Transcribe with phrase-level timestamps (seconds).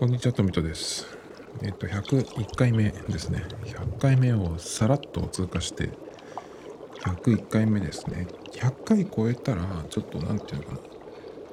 [0.00, 1.06] こんにちは、トミトです。
[1.62, 3.44] えっと、101回目ですね。
[3.66, 5.90] 100回目をさらっと通過して、
[7.04, 8.26] 101回目ですね。
[8.52, 10.78] 100回超えたら、ちょっと、なんていうのかな。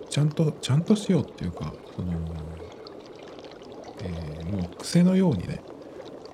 [0.10, 2.14] ちゃんと、ちゃんとしようっていうか、その、
[4.04, 5.62] えーもう癖のようにね、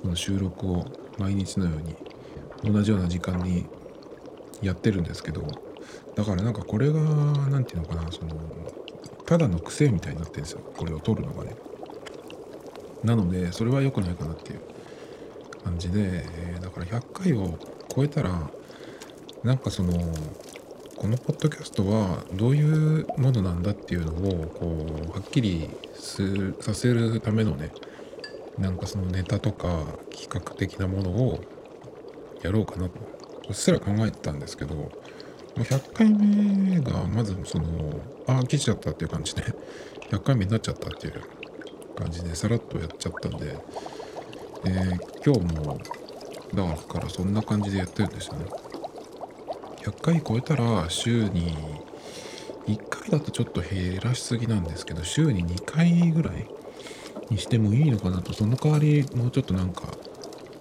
[0.04, 0.86] この収録を
[1.18, 1.96] 毎日のように、
[2.72, 3.66] 同じような時間に
[4.62, 5.48] やってるんですけど、
[6.14, 8.40] だからなんかこれが、なんていうのかな、その、
[9.26, 10.60] ただの癖みたいになってるんですよ。
[10.78, 11.56] これを撮るのがね。
[13.04, 14.62] なので、それは良くないかなっていう
[15.64, 17.58] 感じで、えだから100回を
[17.94, 18.50] 超えたら、
[19.44, 19.94] なんかその、
[20.96, 25.70] このポッドキャストはどういうものなんだっていうのを、こう、はっきり
[26.62, 27.72] させるためのね、
[28.58, 31.44] なんかそのネタとか企画的なものを
[32.42, 33.00] やろうかなと、
[33.50, 34.92] うっすら考えてたんですけど、
[35.56, 39.44] 100回目がまずその、ああ、来ちゃったっていう感じで、
[40.10, 41.14] 100回目になっちゃったっていう
[41.96, 43.58] 感じでさらっとやっちゃったんで、
[44.66, 45.80] えー今日も
[46.54, 48.46] だからそんな感じでやってるんですよね。
[49.84, 51.56] 100回超えたら週に
[52.68, 56.48] 1回だとちょっと減らしすぎなんですけど週に2回ぐらい
[57.30, 59.84] にしてもいいのかなとその代わりもうちょっとなんか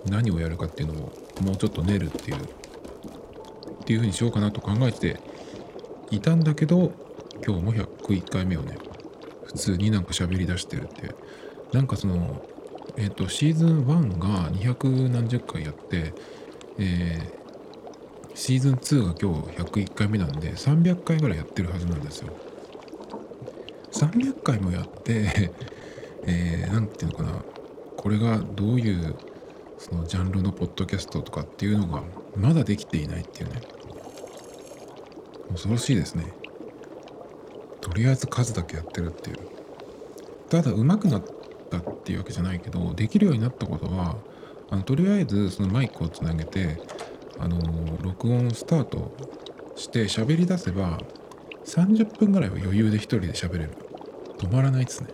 [0.07, 5.21] 何をやるかっていうのをもうちょっと練るっていうっていう風にしようかなと考えて
[6.11, 6.93] いたんだけど
[7.45, 8.77] 今日も101回目をね
[9.53, 11.15] 普通になんか喋り出してるって。
[11.73, 12.45] なんかその
[12.97, 16.13] えっ、とシーズン1が200何十回やって
[16.79, 17.43] えー
[18.35, 22.33] シーズン2が今日101回目なんで300回ぐらいやってるはずなんですよ。
[23.93, 25.53] 300回もやって
[26.27, 27.45] えー、なんていうのかな。
[27.97, 29.15] これがどういう
[29.79, 32.03] そのジャンルのポッドキャストとかっていうのが
[32.35, 33.61] まだできていないっていうね。
[35.51, 36.25] 恐ろしいですね。
[37.83, 39.37] とりあえず数だけやってるっていう。
[40.49, 41.25] ただ上手くなっ
[41.71, 44.17] たっていうわけじゃないけどできるようになったことは
[44.71, 46.81] あのとりあえずそのマイクをつなげて
[47.39, 47.59] あの
[48.03, 49.15] 録音スタート
[49.77, 51.01] して喋り出せば
[51.65, 53.71] 30分ぐらいは余裕で一人で喋れる。
[54.39, 55.09] 止まらないですね。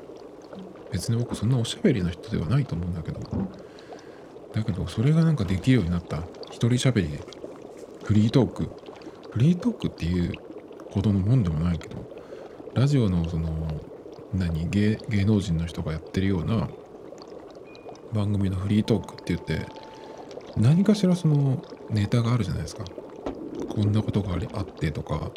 [0.90, 3.20] 別に僕そんなおしゃべりの人ではないと思うんだけど。
[4.54, 6.22] だけどそれがなんかできるようになった。
[6.50, 7.18] 一人喋り
[8.04, 8.70] フリートーク。
[9.30, 10.32] フリートークっていう
[10.90, 12.17] ほどのもんでもないけど。
[12.78, 13.50] ラジオのその
[14.32, 16.68] 何芸芸能人の人がやってるような
[18.12, 19.66] 番組のフリートークって言って
[20.56, 22.84] 何かしらそのネタがあるじゃないですか。
[23.74, 25.32] こんなことがありあってとか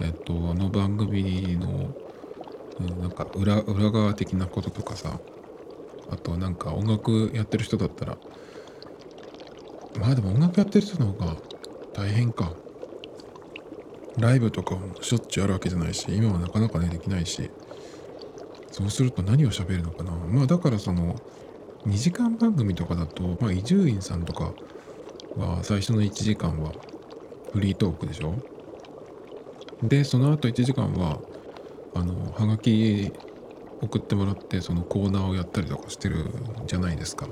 [0.00, 1.94] えっとあの番組の、
[2.80, 5.20] うん、なんか裏裏側的なこととかさ
[6.08, 8.16] あとなんか音楽やってる人だったら
[10.00, 11.36] まあでも音楽やってる人の方が
[11.92, 12.54] 大変か。
[14.18, 17.50] ライブとかもしょっちゅうあるわけじゃないし今はなかなかねできないし。
[18.70, 20.12] そうすると何を喋るのかな。
[20.12, 21.16] まあだからその
[21.86, 24.52] 2時間番組とかだとまあ伊集院さんとか
[25.36, 26.72] は最初の1時間は
[27.52, 28.34] フリートークでしょ。
[29.82, 31.18] でその後1時間は
[31.94, 33.10] あのはがき
[33.80, 36.26] 送ってもらってそのコーナーをやったりとかしてる
[36.66, 37.26] じゃないですか。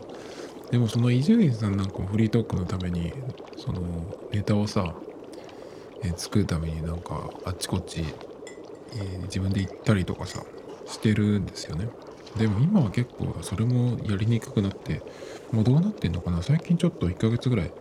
[0.71, 3.13] でもその伊集院さんなんかもフリートークのために
[3.57, 3.83] その
[4.33, 4.95] ネタをさ、
[6.03, 10.43] えー作るためになんかあっちこっち、えー自分で行ったりとかさ
[10.87, 11.89] してるんですよね。
[12.37, 15.01] でも今は結構それもやりにくくなって
[15.53, 16.43] もうどうなってんのかな。
[16.43, 17.73] 最近ちょっと1ヶ月ぐらい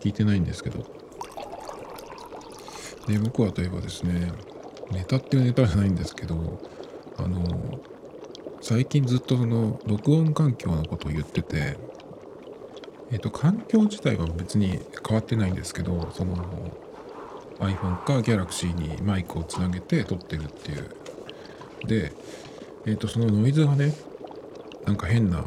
[0.00, 0.84] 聞いてないんですけど。
[3.06, 4.32] で僕はといえばですね
[4.90, 6.60] ネタっていうネタじゃないんですけど
[7.16, 7.80] あの
[8.60, 11.76] 最近ずっとその録音環境のことを言ってて
[13.10, 16.34] えっ、と環境自体は別に変わってないんですけどその
[17.58, 20.90] iPhone か Galaxy にマイクをつなげて撮ってるっていう。
[21.86, 22.12] で
[22.86, 23.92] えっ、とそのノイズがね
[24.86, 25.44] なんか変な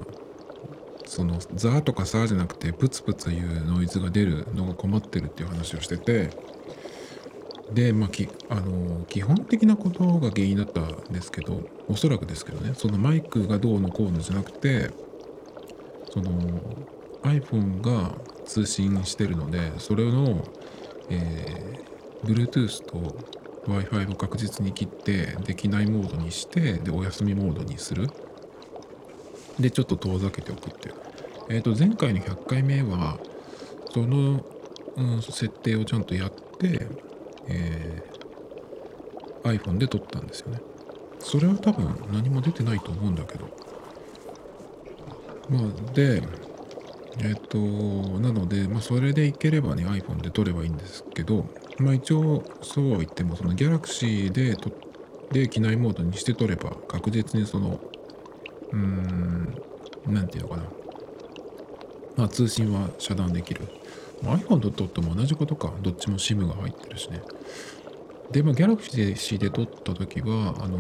[1.06, 6.30] そのザーとかサーじゃなくてプツプツいうノイズが出るのが困ってるっていう話をしてて。
[7.74, 14.92] でまあきあの基本的なことが原因だったんですけどおそらくですけどねそのマイクがどうのこうのじゃなくて
[16.14, 16.30] その
[17.24, 18.14] iPhone が
[18.46, 20.46] 通信してるのでそれの、
[21.10, 21.95] えー
[22.26, 23.16] Bluetooth と
[23.68, 28.10] Wi-Fi を確実に切ってできないモードにしてでお休みモードにする。
[29.60, 30.96] でちょっと遠ざけておくっていう。
[31.50, 33.18] えっ、と前回の100回目は
[33.94, 34.44] その、
[34.98, 36.88] うん、設定をちゃんとやって、
[37.48, 38.16] えー
[39.46, 40.60] iPhone で撮ったんですよね。
[41.20, 43.46] それは多分何も出てないと思うんだけど。
[45.50, 46.22] まあで
[47.22, 51.46] えっ、となので、まあ、それでいければね iPhone で撮ればいいんですけど
[51.78, 54.74] まあ一応そうは言ってもその Galaxy で撮っ
[55.32, 57.80] て機内モードにして撮れば確実にその
[58.72, 59.56] うーん、
[60.08, 60.64] なんていうのかな。
[62.18, 63.68] まあ、通信は遮断できる。
[64.24, 65.74] iPhone と撮っても同じことか。
[65.82, 67.22] どっちも SIM が入ってるしね。
[68.32, 70.80] で、まあ、Galaxy で撮った時は、あの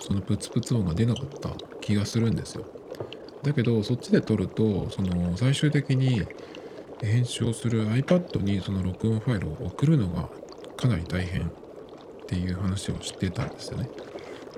[0.00, 1.50] そのプツプツ音が出なかった
[1.80, 2.64] 気がするんですよ。
[3.42, 6.22] だけど、そっちで撮ると、その最終的に
[7.00, 10.28] 編集をする iPad にその録音ファイルを送るのが
[10.76, 11.50] かなり大変っ
[12.26, 13.88] ていう話をしてたんですよね。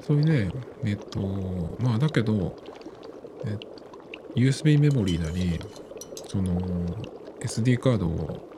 [0.06, 0.50] それで、
[0.84, 2.56] えっと、まあだけど、
[3.44, 3.56] え
[4.34, 5.58] USB メモリーなり、
[6.28, 6.60] その
[7.40, 8.50] SD カードを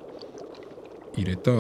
[1.14, 1.54] 入れたあ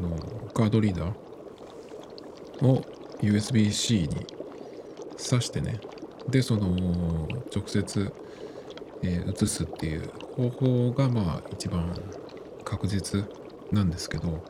[0.00, 0.16] の
[0.54, 2.82] カードリーダーを
[3.20, 4.26] USB-C に
[5.16, 5.80] 挿してね、
[6.28, 8.12] で、その直接、
[9.02, 11.94] え、移すっていう方法がまあ一番
[12.64, 13.24] 確実
[13.72, 14.42] なんですけど、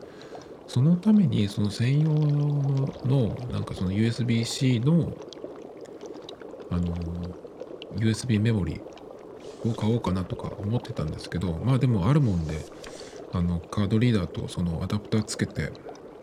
[0.71, 5.13] そのためにその専用のなんかその USB-C の
[6.71, 6.95] あの
[7.97, 8.81] USB メモリ
[9.65, 12.65] を買おうかなとか思ってたんですけどまあでもあるもんで
[13.33, 15.73] あのカードリーダーとそのアダプターつけて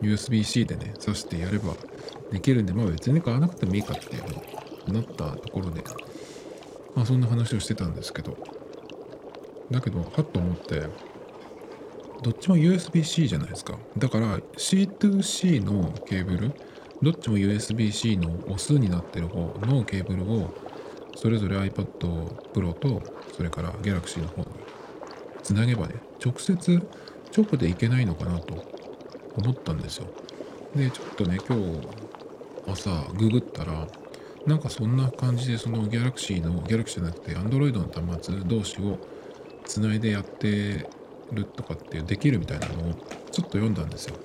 [0.02, 1.74] USB-C でね挿してやれば
[2.32, 4.24] できるんでまあ別に買わなくてもいいかっていう
[4.92, 5.84] なったところで
[6.96, 8.38] まあそんな話をしてたんですけど
[9.72, 10.84] だけどはっと思って
[12.24, 13.78] どっちも USB-C じゃないですか。
[13.98, 16.52] だから C2C のケーブル
[17.02, 20.52] どっちも USB-C のオスになってる方のケーブルを
[21.16, 21.86] それぞれ iPad
[22.54, 23.04] Pro と
[23.36, 24.48] それから Galaxy の方に
[25.44, 26.82] つなげばね直接
[27.36, 28.66] 直でいけないのかなと
[29.36, 30.08] 思ったんですよ。
[30.76, 31.88] でちょっとね今日
[32.68, 33.88] 朝ググったら
[34.48, 38.98] なんかそんな感じでその Galaxy の Galaxy じゃなくて Android の端末同士を
[39.66, 40.90] つないでやって
[41.34, 43.00] るとかっていうできるみたいなのをちょっ
[43.34, 44.16] と読んだんですよ。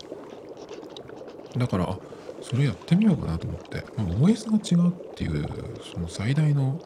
[1.57, 1.99] だからあ
[2.41, 5.45] それやってみようかなと思って、まあ、OS が違うっていう
[5.93, 6.81] その最大の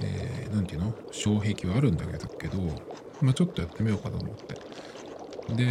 [0.00, 0.94] 何、えー、て言うの？
[1.12, 2.58] 障壁はあるんだけど、
[3.20, 4.54] まあ、ちょっとやってみようかと思って。
[5.54, 5.64] で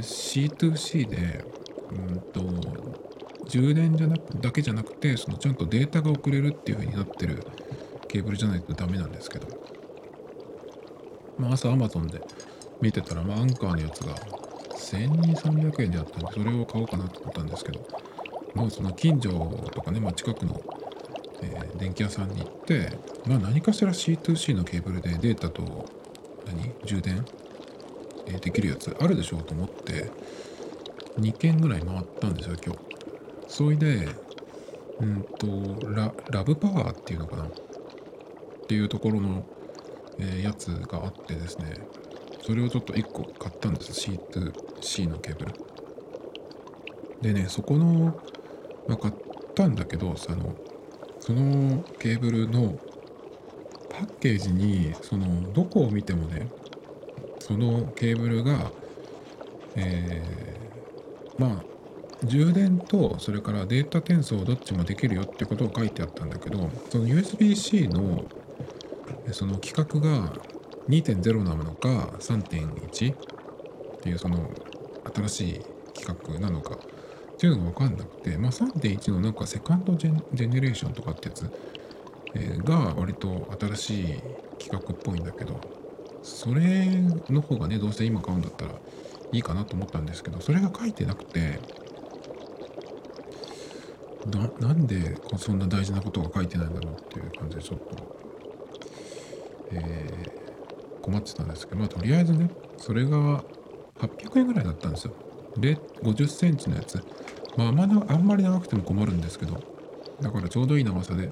[0.00, 1.44] C2C で
[1.90, 2.40] うんと
[3.48, 7.46] 充電じゃなくだけじゃなくてそのちゃんとデータが送れるっていう風になってる
[8.08, 9.48] ケーブルじゃないとダメなんですけど、
[11.38, 12.20] まあ、朝 Amazon で
[12.80, 14.14] 見てたら、まあ、アンカーのやつが
[14.76, 17.80] 1200円であったんでそれを買おうかなと思ったんですけど
[18.54, 19.30] もうその近所
[19.72, 20.60] とかね、まあ、近くの、
[21.42, 25.88] えー、電気屋さんに行って、まあ、何かしら C2C のケーブルでデータと
[26.46, 26.72] 何？
[26.84, 27.24] 充電、
[28.26, 30.10] えー、できるやつあるでしょうと思って
[31.18, 32.93] 2軒ぐらい回ったんですよ今日。
[33.48, 34.08] それで
[35.00, 37.44] うんとララブパワーっていうのかな？
[37.44, 39.44] っていうところの、
[40.18, 41.74] えー、やつがあってですね。
[42.42, 43.92] それをちょっと1個買ったんです。
[44.10, 45.52] C2C のケーブル。
[47.22, 48.20] でねそこの
[48.86, 49.14] まあ、買っ
[49.54, 50.54] たんだけどあの
[51.20, 52.78] そのケーブルの
[53.88, 56.48] パッケージにそのどこを見てもね
[57.38, 58.70] そのケーブルが
[59.76, 61.64] えー、まあ
[62.22, 68.24] 充電とそれからデータ転送どっちもできるよってことを書いてあったんだけどその USB-C の
[69.32, 70.32] その規格が
[70.88, 73.16] 2.0なのか3.1っ
[74.00, 74.50] ていうその
[75.14, 75.60] 新しい
[75.94, 76.78] 規格なのか
[77.34, 81.50] っていうのが分かんなくて、まあ、3.1のなんかセカンドジェネレーションとかってやつ、
[82.34, 84.22] え、が割と新しい
[84.58, 85.60] 企画っぽいんだけど、
[86.22, 86.86] それ
[87.28, 88.72] の方がね、どうせ今買うんだったら
[89.32, 91.58] いいかなと思ったんですけど、それが書いてなくて、
[94.26, 98.18] ななんでそんな大事なことが書いてないんだろうっていう感じでちょっと、
[99.72, 103.44] えー、困ってたんですけど、まあとりあえずね、それが
[103.98, 105.12] 800円ぐらいだったんですよ。
[105.56, 107.02] 50センチのやつ。
[107.56, 109.60] まあ、あんまあんまり長くても困るんですけど、
[110.20, 111.30] だからちょうどいい長さで、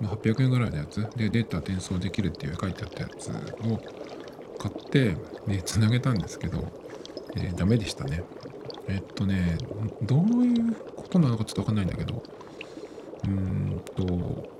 [0.00, 3.80] まあ、800円ぐらいのやつでデータ転送できるっていう書いてあったやつを
[4.58, 6.68] 買って、ね、つなげたんですけど、
[7.36, 8.24] えー、ダメでしたね。
[8.88, 9.56] えっとね、
[10.02, 10.76] どういう
[11.14, 12.22] ことなのかちょっとわかんないんだけど、
[13.24, 14.50] うーんと、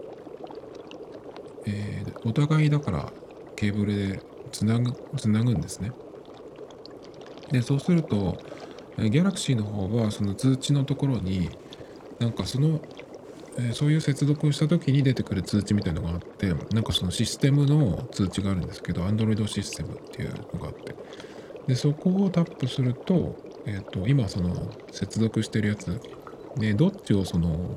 [1.66, 3.12] えー、お互いだから
[3.56, 5.92] ケーブルでつなぐ、つなぐんですね。
[7.50, 8.38] で、そうすると、
[8.99, 11.50] ギャラクシーの方はその通知のところに
[12.20, 12.80] なんかその、
[13.58, 20.94] えそういう接続をした時に出てくる通知みたいのがあってなんかそのシステムの通知があるんですけど Android システムっていうのがあって
[21.68, 26.00] でそこをタップすると,、えーと、今その接続してるやつ
[26.56, 27.70] でどっちをその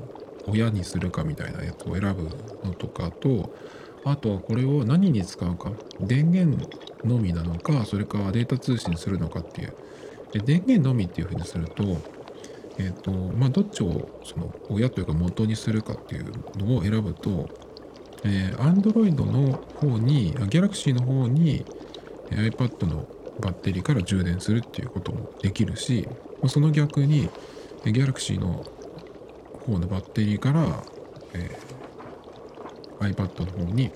[0.46, 2.30] 親にするかみたいなやつを選ぶ
[2.66, 3.54] のとかと
[4.04, 6.68] あとはこれを何に使うか電源
[7.04, 9.74] のみなのかそれかデータ通信するのかっていう。
[10.32, 11.82] で電源のみっていうふうにすると、
[12.78, 17.48] えっ、ー、と、まあ、どっちをその親というか元にするかっていうのを選ぶと、
[18.24, 21.64] えー、Android の方に、Galaxy の方に
[22.30, 23.06] iPad の
[23.40, 26.06] バッテリーから充電するっていうこともできるし、
[26.46, 27.30] その逆に
[27.92, 28.64] Galaxy の
[29.66, 30.82] 方のバッテリーから、
[31.34, 33.90] えー、iPad の方に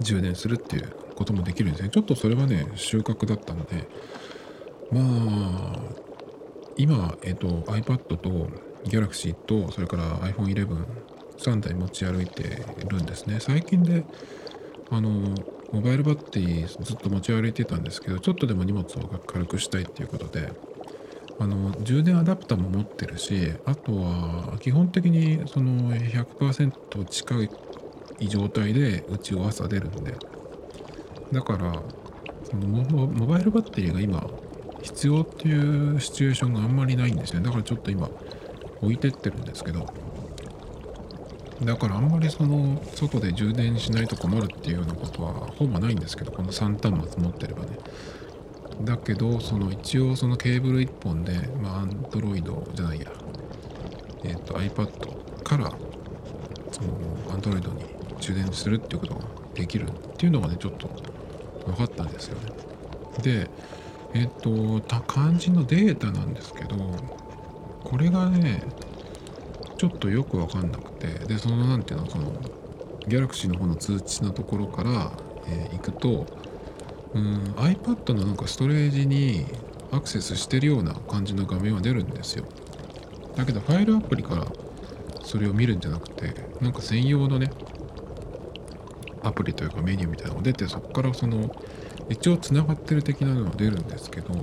[0.00, 1.90] 充電するっていうこともできるんですね。
[1.90, 3.88] ちょっとそれはね、収穫だったので、
[4.92, 5.78] まあ、
[6.76, 8.48] 今、えっ、と、iPad と
[8.84, 10.86] Galaxy と、それから iPhone 11、
[11.38, 13.38] 3台持ち歩いてるんですね。
[13.40, 14.04] 最近で、
[14.90, 15.34] あの、
[15.72, 20.52] モバイルバッテリーずっと持ち歩いてたんですけど、ちょっとでも荷物を軽くしたいっていうことで、
[21.38, 27.42] あの充電アダプターも持ってるしあとは基本的にその100%近
[28.20, 30.14] い状態でうちを朝出るんで。
[31.32, 31.82] だから
[32.44, 34.24] そのモバイルバッテリーが今
[34.82, 38.08] 必要っていうシチュエーションがあんまりないんですよだからちょっと今
[38.80, 39.86] 置いてってるんですけど。
[41.64, 47.78] だからあんまりその外で充電しないと困るっていうようなことはほぼないんですけどこの3端末持ってればね。
[48.82, 53.10] だけどその一応そのケーブル1本でまあ Android じゃないや。
[54.24, 55.72] えっ、ー、と iPad から
[56.72, 56.88] その
[57.38, 57.84] Android に
[58.20, 59.20] 充電するっていうことが
[59.54, 60.88] できるっていうのがねちょっと
[61.64, 62.50] 分かったんですよね。
[63.22, 63.50] で
[64.14, 66.76] えっ、ー、と漢字のデータなんですけど
[67.84, 68.62] これがね
[69.78, 72.32] ちょっとよく分かんなくてでその何ていうのその
[73.08, 75.12] ギャラクシーの方の通知のところから、
[75.46, 76.26] えー、行くと
[77.16, 79.46] うん iPad のなんかストレージに
[79.90, 82.44] アクセスしてるような感じの画面は出るんですよ。
[83.34, 84.46] だけどファイルアプリから
[85.24, 87.50] それを見るんじゃなくてなんか専用のね
[89.22, 91.50] アプリというかメニューみたいなのが出てそこからその
[92.08, 94.34] 一応つながってる的なのが出るんですけど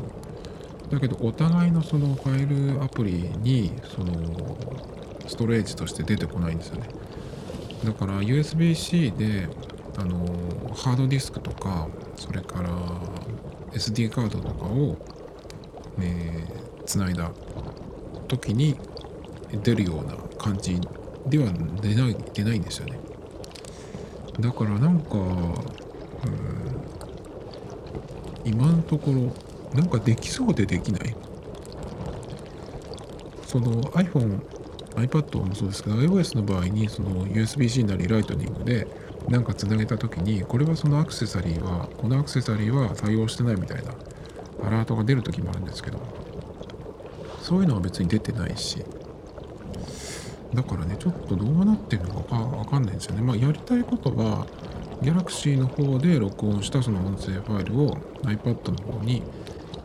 [0.91, 4.57] だけどお互いのそのファイルアプリにその
[5.27, 6.89] ストレージとして出てこないんですよね。
[7.83, 9.47] だから USB-C で
[9.97, 10.25] あの
[10.75, 12.69] ハードディスクとかそれから
[13.73, 14.97] SD カードとかを
[15.99, 17.31] えー、つないだ
[18.27, 18.75] 時に
[19.63, 20.79] 出るような感じ
[21.27, 22.99] では出ない出ないんですよね。
[24.39, 25.53] だからなんか、うん、
[28.43, 29.31] 今のところ
[29.77, 31.15] なんかできそうでできない。
[33.45, 34.41] その iPhone
[34.95, 38.87] iPad もそうですけど iOS の場合にその USB-C なりライトニングで
[39.29, 43.93] なんかつなげた時にこれはそのアクセサリーはこのアクセサリーは対応してないみたいな
[44.65, 45.99] アラートが出る時もあるんですけど
[47.41, 48.83] そういうのは別に出てないし
[50.53, 53.21] だからねちょっとどうなってるのかわかんないんですよね。
[53.21, 54.45] まあやりたいことは
[55.01, 59.23] Galaxy の方で録音したその音声ファイルを iPad の方に、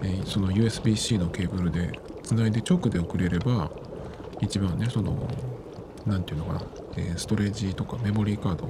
[0.02, 1.90] え、その USB-C のケーブルで
[2.23, 3.71] つないで直で送れれば
[4.40, 5.28] 一番ねその
[6.07, 6.66] 何て言うのかな、
[6.97, 8.68] え、ストレージとかメモリーカード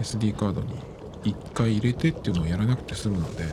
[0.00, 0.74] SD カードに
[1.24, 3.44] 1回入れてっていうのをやらなくて済むので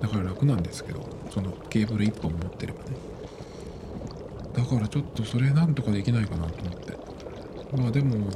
[0.00, 2.96] だから楽なんですけどそのケーブル1本持ってればね。
[4.52, 6.92] だからちょっとそれなんとかできないかなと思って。
[7.76, 8.28] まあでも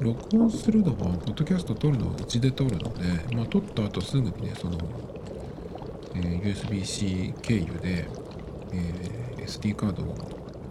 [0.00, 4.76] 録音するのはポッドキャスト撮るのはうちで撮るのでまあ撮った後すぐにねその、
[6.16, 8.08] えー、USB-C 経由で、
[8.72, 10.02] えー、SD カード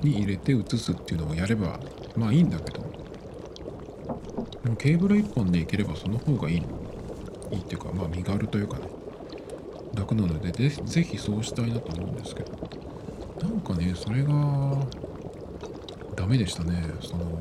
[0.01, 1.79] に入れて移すっていうのをやれば
[2.17, 2.92] まあいいんだけど
[4.63, 6.55] でもケーブル1本でいければその方がいい
[7.51, 8.88] いいっていうかまあ身軽というかね。
[9.93, 12.51] 楽なのでぜぜひそうしたいなと思うんですけど。
[13.41, 14.32] なんかねそれが
[16.15, 16.82] ダメでしたね。
[17.01, 17.39] その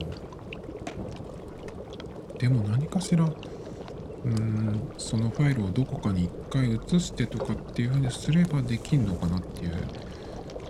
[2.39, 9.73] でも何かしらうんそのファイルをどこかに一回移してとかっていう風にすればできんのかなっていう、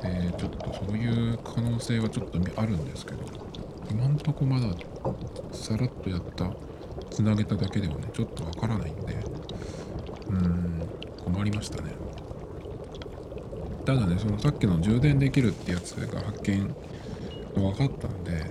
[0.05, 3.53] えー、ちょっとそういう可能性はちょっとあるんですけど。
[3.91, 4.69] 今んとこまだ
[5.53, 6.51] さらっとやった
[7.11, 9.15] つなげただけではねちょっとわからないんで。
[10.29, 10.73] うーん
[11.25, 11.93] 困りましたね。
[13.85, 16.75] ただねそのさっきの充電できるってやつが発見
[17.55, 18.45] 分かったんで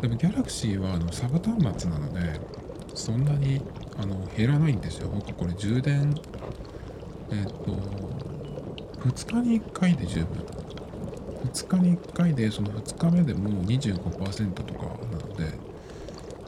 [0.00, 2.40] でも Galaxy はあのサブ端末なので
[2.94, 3.60] そんなに
[3.98, 5.08] あの減らないんですよ。
[5.08, 6.14] 僕これ充電
[7.30, 7.52] えっ、と
[9.00, 10.44] 2日に1回で十分。
[11.44, 15.71] 2日に1回でその2日目でもう25%とかなので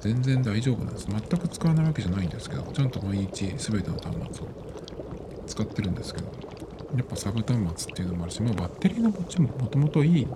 [0.05, 1.07] 全然大丈夫なんです。
[1.07, 4.49] 全く使わないわけじゃないんですけどちゃんと毎日全ての端末を
[5.47, 6.27] 使ってるんですけど
[6.95, 10.29] やっぱサブ端末っていうのもあるし、まあ、バッテリーの持ちももともといい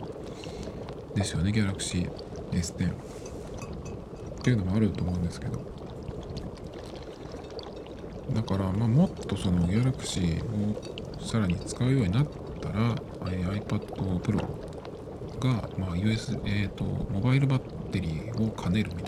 [1.15, 2.11] ですよね Galaxy
[2.51, 5.61] S10 っていうのもあると思うんですけど。
[8.33, 12.27] だから、まあ、もっとその Galaxy をさらに使うようになっ
[12.61, 14.69] たら iPad Pro
[15.39, 19.08] が、まあ、US、えーと、モバイルバッテリーを兼ねるみた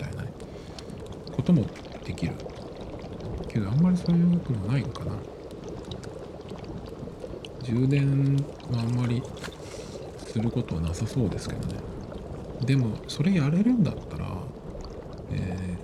[1.41, 1.65] ことも
[2.05, 2.33] できる。
[3.49, 5.11] けどあんまりそういうこともないのかな。
[7.63, 8.37] 充電
[8.71, 9.21] はあんまり
[10.27, 11.79] することはなさそうですけどね。
[12.65, 14.27] でもそれやれるんだったら、
[15.31, 15.77] え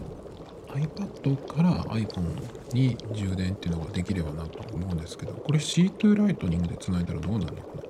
[0.68, 7.84] ー、iPad から iPhone に充電っていうのができればなと思うんですけどこれ C2 ライトニングで繋いだらどうなるのかな。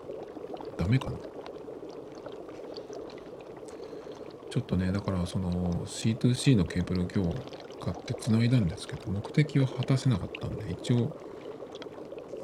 [0.77, 1.17] ダメかな。
[4.50, 7.56] ちょっとねだからその C2C のケーブルを今日
[7.88, 11.15] 買って繋いだんですけど目的を果たせなかったんで一応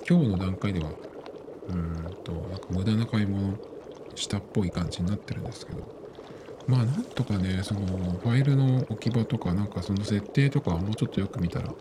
[0.08, 0.92] 今日の段階では
[1.70, 3.58] うんとなんか無駄な買い物
[4.16, 5.82] したっぽい感じになってるんですけど
[6.68, 11.74] まあなんとかねそのファイルの置き場とかなんかその設定とかはもうちょっとよく見たら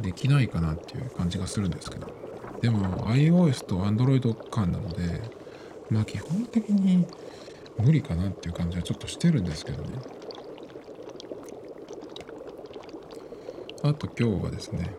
[0.00, 2.06] できないかなっていう感じがするんですけど
[2.60, 5.22] でも iOS と Android 間なので
[5.90, 7.06] まあ基本的に
[7.78, 9.98] 無理かなっていう感じはちょっとしてるんですけどね。
[13.82, 14.94] あと今日はですね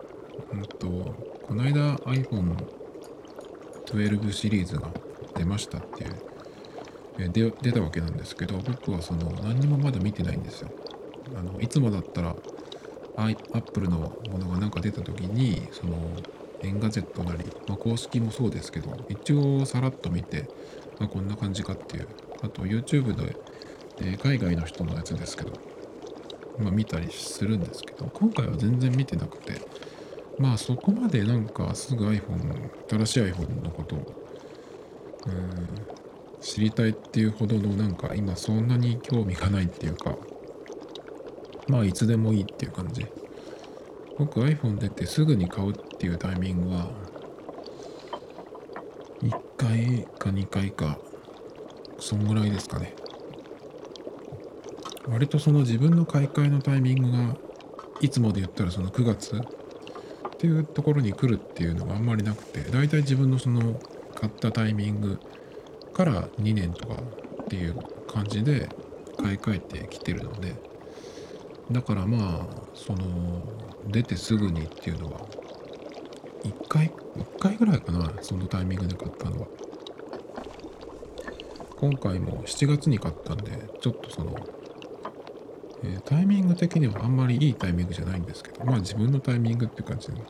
[0.52, 1.14] うんと
[1.46, 4.88] この間 iPhone12 シリーズが
[5.36, 10.70] 出ましたっていうで出たわけなんですけど僕はその何にもまだ見てないんですよ。
[11.36, 12.34] あのいつもだったら
[13.16, 15.96] アップルのものが何か出た時にその
[16.62, 20.48] Engadget なり、まあ、公式もそうですけど一応さらっと見て、
[20.98, 22.08] まあ、こんな感じかっていう。
[22.42, 23.36] あと YouTube で、
[24.00, 25.52] え、海外の人のやつですけど、
[26.58, 29.60] まあ、見たりするんですけど今回は全然見てなくて
[30.38, 33.98] まあそこまでなんかすぐ iPhone 新しい iPhone のことを
[35.26, 40.16] うん知りたいっていうほどのなんか今そんなに興味がないっていうか
[41.68, 43.06] まあいつでもいいっていう感じ。
[44.18, 46.90] 僕 iPhone 出てすぐに買うっていうタイミングは
[49.22, 50.98] 1回か2回か
[51.98, 52.94] そんぐらいですかね。
[55.08, 57.36] 割とその自分の買い替えのタイミングが
[58.00, 59.40] いつもで言ったらその9月っ
[60.38, 63.80] ていうところに来るっていうのがあんまりなくて大体自分のその
[64.14, 65.20] 買ったタイミング
[65.92, 66.94] から2年とか
[67.42, 68.68] っていう感じで
[69.18, 70.54] 買い替えてきてるので
[71.70, 73.42] だからまあその
[73.86, 75.20] 出てすぐにっていうのは
[76.44, 79.46] 1回1回ぐらいかなそのタイミングで買ったのは。
[81.82, 84.36] 今回も7月に買ったんでちょっとその、
[85.84, 90.22] え、タイミング的にはあんまりいいタイミングじゃないんですけどまあ自分のタイミングっていう感じで買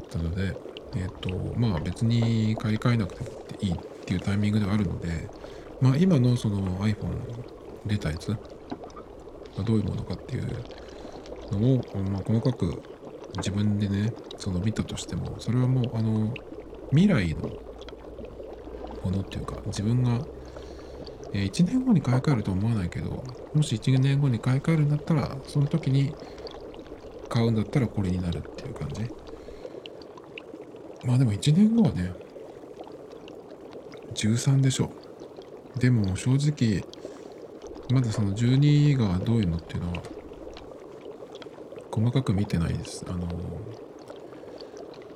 [0.00, 0.56] ったので
[0.96, 5.28] えっ、ー、とまあ別に買い替えなくてもいいっていうタイミングではあるので、
[5.80, 7.18] まあ、今のその iPhone
[7.86, 8.36] 出たやつが
[9.64, 10.46] どういうものかっていう
[11.52, 12.82] のを、まあ、細かく
[13.36, 16.32] 自分でねその見たとしてもそれはもうあの
[16.90, 17.48] 未来の
[19.02, 20.24] ものっていうか自分が
[21.34, 26.14] 1年後に買い替えるとは思わないけどもし1年後に買い替えるんだったらその時に
[27.28, 29.02] 買うんだったらこれになるっていう感じ。
[31.04, 32.12] まあでも1年後はね
[34.14, 34.90] 13でしょ。
[35.78, 36.84] でも正直
[37.90, 40.02] まだその12がどういうのっていうのは
[41.90, 43.04] 細かく見てないです。
[43.08, 43.26] あの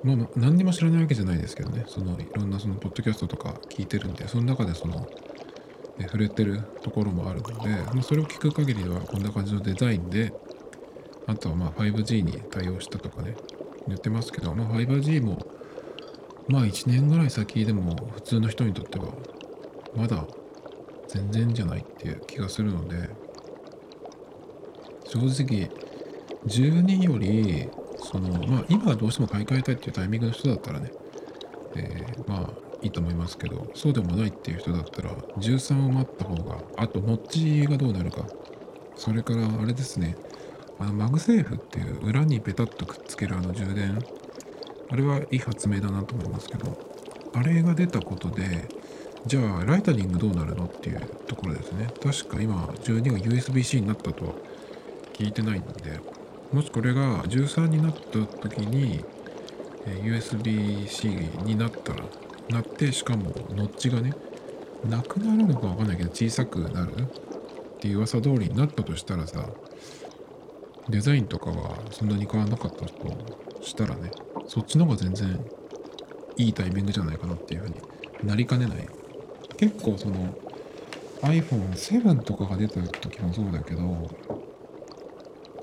[0.02, 1.84] まあ何にも知らないわけじゃないですけどね。
[1.86, 5.06] そのいろんなそのポッドキャストとか聞いてるんでその中でその、
[5.98, 10.32] ね、触れてるところもあるので、まあ、それを聞く限りではこんな感じのデザインで
[11.26, 13.36] あとはまあ 5G に対応したとかね
[13.86, 15.38] 言ってますけど、まあ、5G も
[16.48, 19.12] まあ1年ぐらい先でも普通の人にとっては
[19.96, 20.24] まだ
[21.08, 23.10] 全然じゃないっていう気がするので
[25.06, 25.70] 正直
[26.46, 30.92] 12よりそのまあ今はどうしても買い替えたいっていうタイミングの人だったらね、
[31.74, 38.26] えー、まあいいと思いますけどそうでもないっていう人だったら13を待った方があとノッチがどうなるか。
[38.96, 40.16] それからあれですね。
[40.80, 43.98] あの MagSafe っていう裏にペタッとくっつけるあの充電。
[44.90, 46.78] あれはいい発明だなと思いますけど
[47.34, 48.68] あれが出たことで
[49.26, 51.88] じゃあ Lightning どうなるのっていうところですね。
[52.02, 54.32] 確か今12が USB-C になったとは
[55.12, 56.00] 聞いてないので
[56.52, 59.04] もしこれが13になった時に
[59.86, 61.08] USB-C
[61.44, 62.04] になったら
[62.50, 64.14] なってしかもノッチがね
[64.88, 66.92] なくなるのかわかんないけど小さくなる？
[66.92, 69.48] っていう噂通りになったとしたらさ
[70.88, 74.10] デザインとかはそんなに変わらなかったとしたらね
[74.46, 75.44] そっちの方が全然
[76.36, 77.74] いいタイミングじゃないかなっていうふうに
[78.24, 78.88] なりかねない。
[79.56, 80.34] 結構その
[81.22, 84.08] iPhone7 とかが出た時もそうだけど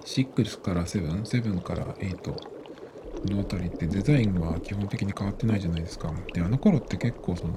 [0.03, 2.54] 6から77から8
[3.25, 7.53] のあたりってデザインは基本的に変わってないじゃないですかであの頃って結構その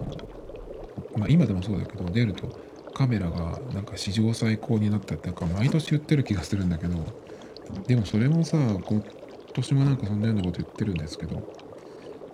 [1.17, 2.49] まあ今でもそうだけど出ると
[2.95, 7.05] カメラがなんか史上最高になったってなんか毎年言ってる気がするんだけど
[7.87, 9.03] でもそれもさ、今
[9.55, 11.43] 年もなんかそんなようなこと言ってるんですけど、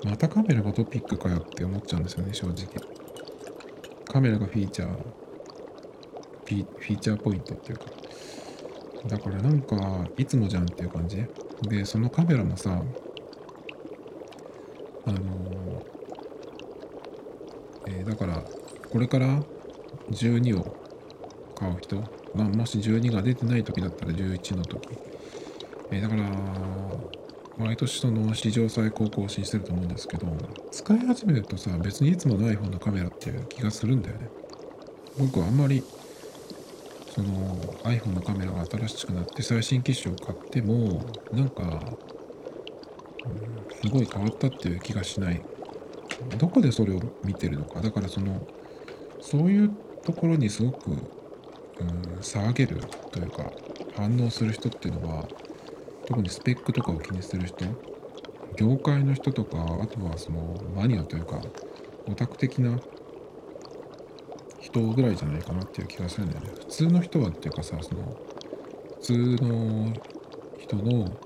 [0.04, 2.68] またカメラがトピックかよって思っちゃうんですよね、正直。
[4.06, 4.88] カメラがフィーチャー、
[6.44, 7.84] フィーチャーポイントっていうか。
[9.06, 11.24] だからなんか、いつもじゃんっていう感じ。
[11.68, 12.82] で、そのカメラもさ、
[15.06, 15.18] あの
[17.86, 18.42] えーだから、
[18.90, 19.42] これから
[20.10, 20.76] 12を
[21.54, 21.96] 買う人、
[22.34, 24.98] まあ、もし12が出てない時だったら11の時。
[25.90, 26.30] えーだから、
[27.56, 30.26] 毎年その史上最高更新してると思うんですけど、
[30.70, 34.28] 使い始めるとさ、別にいつもの iPhone のカメラっていう気がするんだよね。
[35.18, 35.82] 僕はあんまり、
[37.14, 41.96] その iPhone のカメラが新しくなって最新機種を買っても、なんか、
[43.82, 45.42] すごい変わったっていう気がしない。
[46.38, 47.80] どこでそれを見てるのか。
[47.80, 48.46] だからその、
[49.20, 49.70] そういう
[50.04, 50.98] ところにすごく、うん、
[52.20, 53.50] 騒げるというか、
[53.96, 55.26] 反応する人っていうのは、
[56.06, 57.64] 特にスペックとかを気にする人、
[58.56, 61.40] 業界の人とか、あとはそのマニアというか、
[62.06, 62.78] オタク的な
[64.60, 66.50] 人ぐらいじゃないかなっていう気がするんだよね。
[66.58, 68.16] 普通の人はっていうかさ、その、
[68.96, 69.12] 普通
[69.44, 69.92] の
[70.58, 71.16] 人の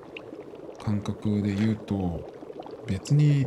[0.88, 2.32] 感覚で言うと、
[2.86, 3.46] 別に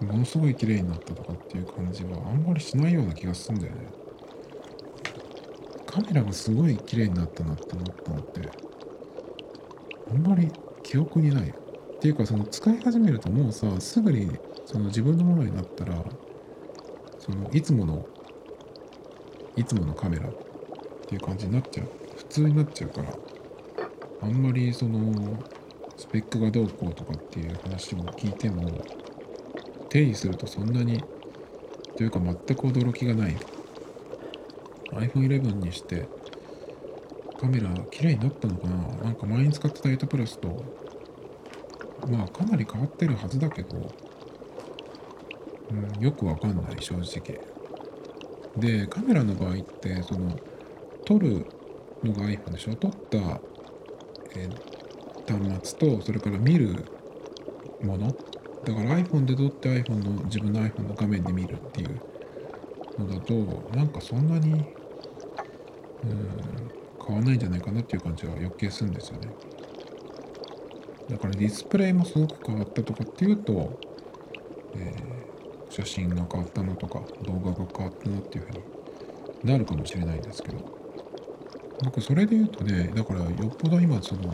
[0.00, 3.86] ものすごい綺麗になったとかっていう感じはあんまりしないような気がするんだよね。
[5.86, 8.40] カメラがすごい綺麗になったなって思ったのって、
[10.10, 10.50] あんまり
[10.82, 11.50] 記憶にない。
[11.50, 16.04] っていうか、その使い始めるともうさ、すぐにその自分のものになったら、
[17.20, 18.04] そのいつもの、
[19.54, 20.32] いつものカメラっ
[21.06, 21.88] ていう感じになっちゃう。
[22.16, 23.16] 普通になっちゃうから、
[24.22, 25.38] あんまりその、
[25.96, 28.70] スペックがどうこうとかっていう話を聞いても、
[29.88, 31.02] 定義するとそんなに、
[31.96, 33.36] というか全く驚きがない。
[34.92, 36.06] iPhone 11にして、
[37.40, 38.76] カメラ綺麗になったのかな？
[39.04, 40.64] なんか前に使ってた8プラスと、
[42.08, 43.90] まあかなり変わってるはずだけど、
[45.70, 47.40] うん、よくわかんない、正直。
[48.56, 50.38] で、カメラの場合って、その、
[51.04, 51.46] 撮る
[52.02, 52.74] のが iPhone でしょ？
[52.76, 53.18] 撮った、
[54.34, 54.75] えー
[55.26, 56.84] 端末と、それから見る
[57.82, 58.08] もの。
[58.64, 62.00] だから iPhone で撮って iPhone の、自分の iPhone の画面で見るっていう
[62.98, 63.34] のだと、
[63.76, 64.62] なんかそんなに、うん、
[67.06, 69.28] 変わんないんじゃないかなっていう感じは余計するんですよね。
[71.08, 73.78] だからディスプレイもすごく変わったとかっていうと、
[74.74, 75.16] えー
[75.76, 80.58] 写真が変わったのとか動画が変わったなっていうふうになるかもしれないんですけど
[81.84, 84.32] 僕それで言うとねだからよっぽど今その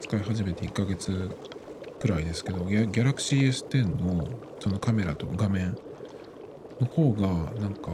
[0.00, 1.30] 使い始めて1ヶ月
[2.00, 4.26] くらいですけどギャ Galaxy S10 の
[4.58, 5.76] そのカメラと画面
[6.80, 7.28] の方が
[7.60, 7.90] なんか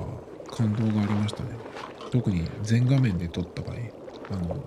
[0.50, 1.50] 感動がありましたね
[2.10, 3.76] 特に全画面で撮った場合
[4.30, 4.64] あの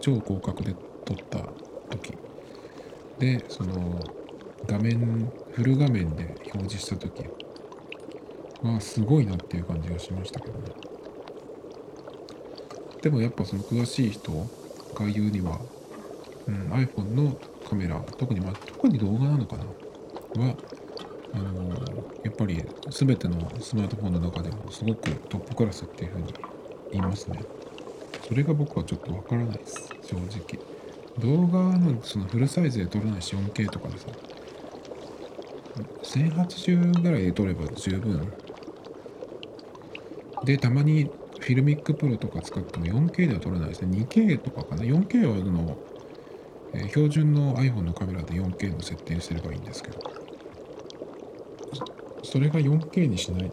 [0.00, 0.74] 超広角で
[1.04, 1.38] 撮った
[1.90, 2.14] 時
[3.18, 4.00] でその
[4.66, 7.24] 画面フル画面で表示した時
[8.62, 10.70] はすごいなっていう感じがしましたけどね
[13.02, 15.60] でもやっぱその詳しい人が言うには、
[16.48, 19.64] うん、iPhone のカメラ特にまあ特に動画なのかな？
[19.64, 20.56] は
[21.34, 21.70] あの
[22.22, 26.34] やっぱり全てのスマートフォンの中でもすごくトップクラスっていうふうに
[26.92, 27.42] 言いますね。
[28.28, 29.88] それが僕はちょっとわからないです。
[30.02, 30.58] 正直。
[31.18, 34.06] 動画のそのフルサイズで撮らないし 4K とかでさ
[36.02, 38.32] 1080ぐらいで撮れば十分。
[40.44, 43.98] でたまに FiLMiC Pro とか使っても 4K では撮れないですね。
[43.98, 45.78] 2K とかかな？4K はあの、
[46.74, 49.98] えー標準の iPhone のカメラで 4K の設定にすればいいんですけど。
[52.22, 53.52] それが 4K にしない。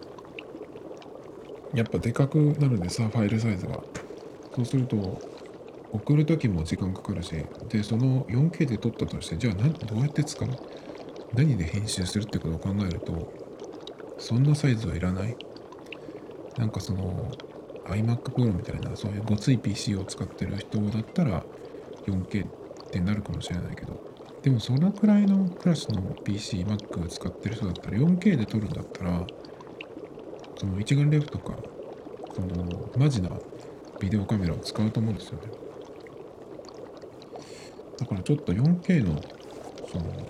[1.74, 3.82] やっぱでかくなるんでさファイルサイズが。
[4.56, 5.20] そうすると
[5.92, 7.34] 送る時も時間かかるし
[7.70, 10.50] でその 4K で撮ったとしてじゃあどうやって使う？
[11.34, 13.32] 何で編集するってことを考えると
[14.20, 15.36] そんなサイズはいらない。
[16.58, 17.32] なんかその
[17.86, 21.44] iMac Pro みたいなそういうごつい PC を使ってる人だったら
[22.06, 22.46] 4K
[22.94, 24.00] ってなるかもしれないけど。
[24.44, 29.26] でもそのくらいのクラスの PC、Mac 使ってる人だったら 4K で撮るんだったら
[30.58, 31.56] その一眼レフとか
[32.36, 33.30] そのマジな
[34.00, 35.48] ビデオカメラを使うと思うんですよね。
[37.98, 39.22] だからちょっと 4K の
[39.90, 40.28] その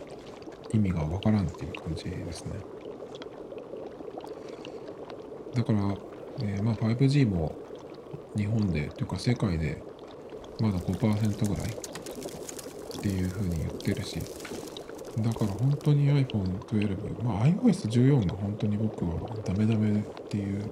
[0.72, 2.52] 意味がわからんっていう感じですね。
[5.56, 5.80] だから、
[6.44, 7.56] えーまあ 5G も
[8.38, 9.82] 日本でというか世界で
[10.60, 11.93] まだ5%ぐらい
[13.04, 14.20] っていう風に言ってるし
[15.20, 19.12] だから本当に iPhone12 まあ iOS14 が本当に僕は
[19.44, 20.72] ダメダメっていう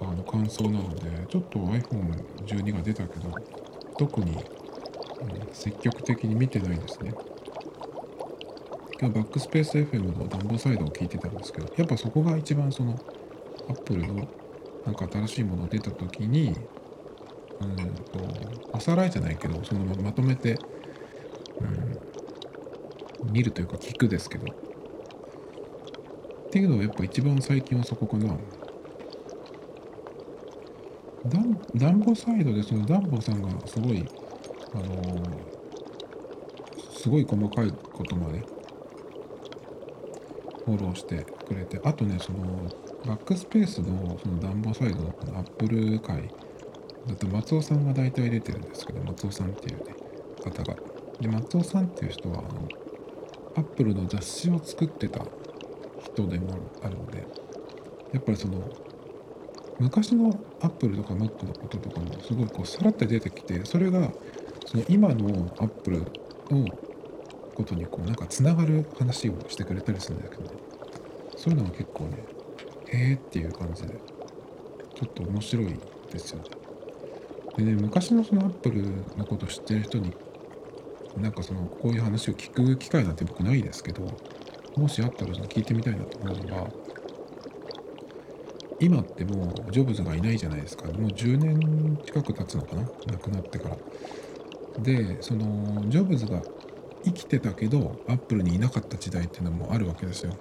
[0.00, 3.34] あの感想なのでちょっと iPhone12 が出たけど
[3.98, 4.36] 特に
[5.20, 7.12] うん、積極的に見てないですね。
[9.00, 12.98] 今日バックスペース FM の暖房サイドを聞いてたんですけど、やっぱそこが一番その、
[13.68, 14.28] アップルの
[14.86, 16.54] なんか新しいもの出た時に、
[17.60, 18.20] うんと、
[18.72, 20.56] おさらいじゃないけど、そのまとめて、
[23.30, 24.48] 見るというか聞くですけど、っ
[26.50, 28.34] ていうのはやっぱ一番最近はそこかな。
[31.74, 34.06] ダンボサイドでそのダンボさんがすごい、
[34.72, 35.48] あのー、
[36.98, 38.38] すごい細かいことまで
[40.64, 42.68] フォローしてくれて、あとね、その
[43.06, 46.30] バックスペースのそのダンボサイドのアップル界
[47.06, 49.94] だと松尾さんが大体出てるんですけど、松尾さんっていうね、
[50.42, 50.87] 方が。
[51.20, 52.68] で、松尾さんっていう人は、あの、
[53.56, 55.24] アップルの雑誌を作ってた
[56.04, 57.26] 人でもあるので、
[58.12, 58.62] やっぱりその、
[59.78, 64.12] 昔のアップルとか Mac のこととかもすごいこうさらって出てきて、それが
[64.66, 65.28] その今の
[65.58, 66.00] アップル
[66.50, 66.66] の
[67.54, 70.50] ことにこうなんかつながる話をしてくれたりするんだけど、ね、
[71.36, 72.24] そういうのが結構ね
[72.86, 73.94] へえっていう感じで
[74.94, 75.78] ちょっと面白い
[76.10, 76.44] ですよね。
[77.56, 78.82] でね昔のそのアップル
[79.16, 80.12] のこと知ってる人に
[81.20, 84.02] なんかそのこういう話を聞く機会なんて僕ないですけど
[84.76, 86.70] もしあったら聞いてみたいなと思うのが
[88.80, 90.84] 今ってもうジョブズがいないじゃないですか。
[90.84, 92.82] もう10年近く経つのかな？
[92.82, 93.76] 亡くなってから。
[94.78, 96.40] でそのジョブズが
[97.04, 100.36] 生きてたけどアップルにいなかった時代っていうのもあるわけですよ。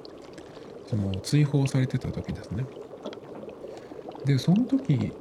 [0.86, 2.66] その追放されてた時ですね。
[4.26, 5.12] でその時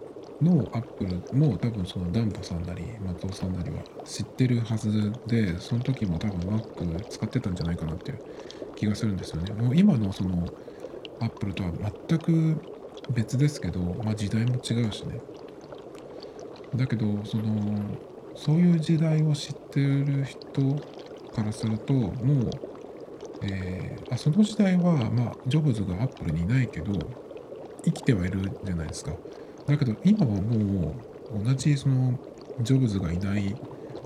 [0.43, 8.19] のアップルも多分そのダンボさんなり松尾さんなりは知ってるはずでその時も多分 Mac 使ってたんじゃないかなっていう
[8.75, 9.53] 気がするんですよね。
[9.55, 10.47] もう今のその
[11.21, 11.73] アップルとは
[12.09, 12.61] 全く
[13.11, 15.21] 別ですけど、まあ、時代も違うしね。
[16.75, 17.45] だけどその
[18.35, 20.75] そういう時代を知ってる人
[21.35, 22.51] からするともう、
[23.43, 26.93] えー、あその時代は、まあ、ジョブズがアップルにいないけど
[27.85, 29.13] 生きてはいるじゃないですか。
[29.67, 30.95] だけど今はも
[31.33, 32.19] う同じその
[32.61, 33.55] ジョブズがいない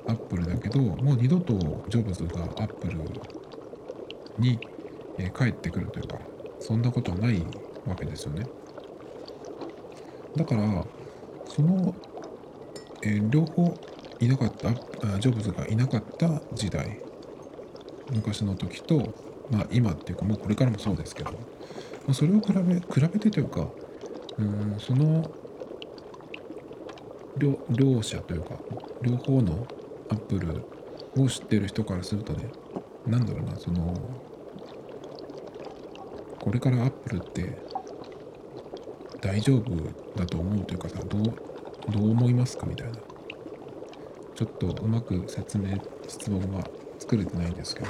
[0.07, 1.55] アップルだけどもう二度と
[1.88, 2.99] ジョブズがアップル
[4.38, 4.59] に、
[5.18, 6.18] え帰ってくるというか
[6.61, 7.44] そんなことはない
[7.87, 8.46] わけですよね。
[10.37, 10.85] だから
[11.46, 11.94] その、
[13.03, 13.75] えー、両方
[14.20, 14.73] いなかった
[15.18, 17.01] ジョブズがいなかった時代
[18.12, 19.14] 昔の時と、
[19.51, 21.38] まあ、今っていうかもうこれからもそうですけど、ま
[22.11, 23.66] あ、それを比べ比べてというか
[24.38, 25.31] うんその
[27.40, 28.50] 両両者というか
[29.03, 29.66] 両方の
[30.11, 30.62] アップル
[31.16, 32.44] を知ってる人からするとね
[33.07, 33.94] 何だろうなその
[36.38, 37.59] これからアップルって
[39.20, 39.70] 大丈夫
[40.18, 41.22] だと思うというかさどう
[41.90, 42.98] どう思いますかみたいな。
[44.35, 45.76] ちょっとうまく説明
[46.09, 46.64] 質問が
[46.98, 47.88] 作れてないんですけど。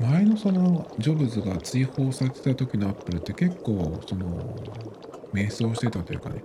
[0.00, 4.56] 前のそのジョブズが追放されてた時のアップルって結構その
[5.36, 6.42] 迷走してたというかね。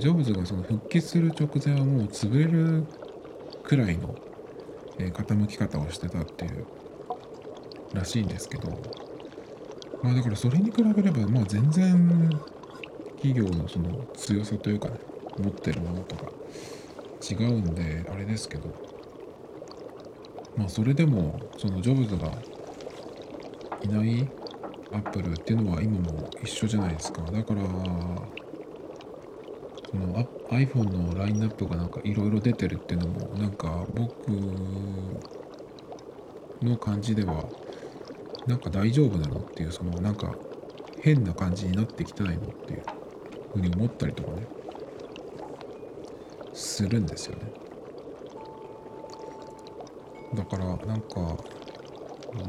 [0.00, 2.84] ジョブズがその復帰する直前はもう潰れる
[3.62, 4.14] くらいの
[4.98, 6.66] 傾き方をしてたっていう
[7.94, 8.70] らしいんですけど。
[10.02, 12.30] まあだからそれに比べればまあ全然
[13.16, 14.98] 企業のその強さというかね
[15.38, 16.32] 持ってるものとか
[17.30, 18.74] 違うんであれですけど。
[20.56, 22.32] まあそれでもそのジョブズが
[23.82, 24.28] いない
[24.92, 27.22] アップルっていうのは今も一緒じゃないですか。
[27.22, 27.62] だから
[29.90, 34.28] その iPhone のラインナップがなんかいろいろ出てるっていうのもなんか僕
[36.62, 37.44] の感じでは
[38.46, 40.34] なんか大丈夫なのっていうそのなんか
[41.00, 42.82] 変な感じになってきてないのっていう
[43.52, 44.46] ふうに思ったりとかね
[46.52, 47.52] するんですよね。
[50.34, 51.36] だからなんか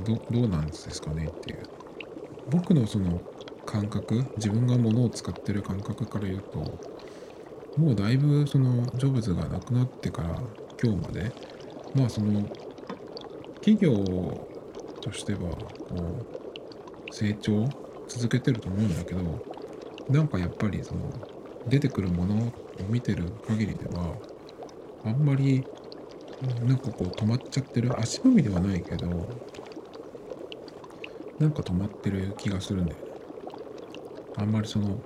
[0.06, 1.81] どどうなんですかねっていう。
[2.48, 3.22] 僕のその
[3.66, 6.80] 感覚自分が物を使ってる感覚から言うと
[7.78, 10.36] もうだいぶそのジョブズが亡くなってから
[10.82, 11.34] 今日まで
[11.94, 12.50] まあその
[13.64, 13.94] 企業
[15.00, 15.40] としては
[15.88, 16.28] こ
[17.10, 17.70] う成長
[18.08, 19.42] 続けてると思うんだけど
[20.10, 21.14] なんかやっぱりその
[21.66, 22.54] 出てくるものを
[22.88, 24.16] 見てる限りでは
[25.04, 25.66] あんまり
[26.42, 29.30] なんかこう止まっちゃってる足踏みではないけど
[31.42, 33.06] なんか止まってる気がするんだよね
[34.38, 35.00] あんまりその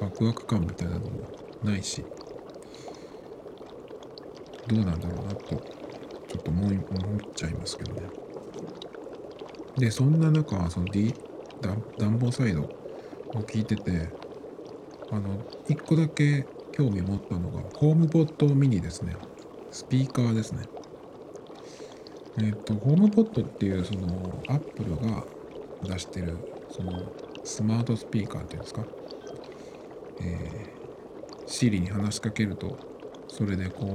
[0.00, 1.22] ワクワク感みたいなのも
[1.62, 2.04] ないし
[4.68, 8.02] どうなんだろうなとちょっと思い思っちゃいますけどね
[9.78, 11.14] でそんな中その、D、
[11.98, 12.68] 暖房サイドを
[13.46, 14.08] 聞いてて
[15.10, 19.14] あの1個だけ興味持ったのが、ホームポットミニですね。
[19.70, 20.62] スピーカーですね。
[22.38, 25.24] えっ、と、ホームポットっていう、その、アップルが
[25.82, 26.36] 出してる、
[26.70, 27.12] その、
[27.44, 28.84] スマートスピーカーっていうんですか？
[30.20, 32.76] えー、Siri に話しかけると、
[33.28, 33.86] それでこ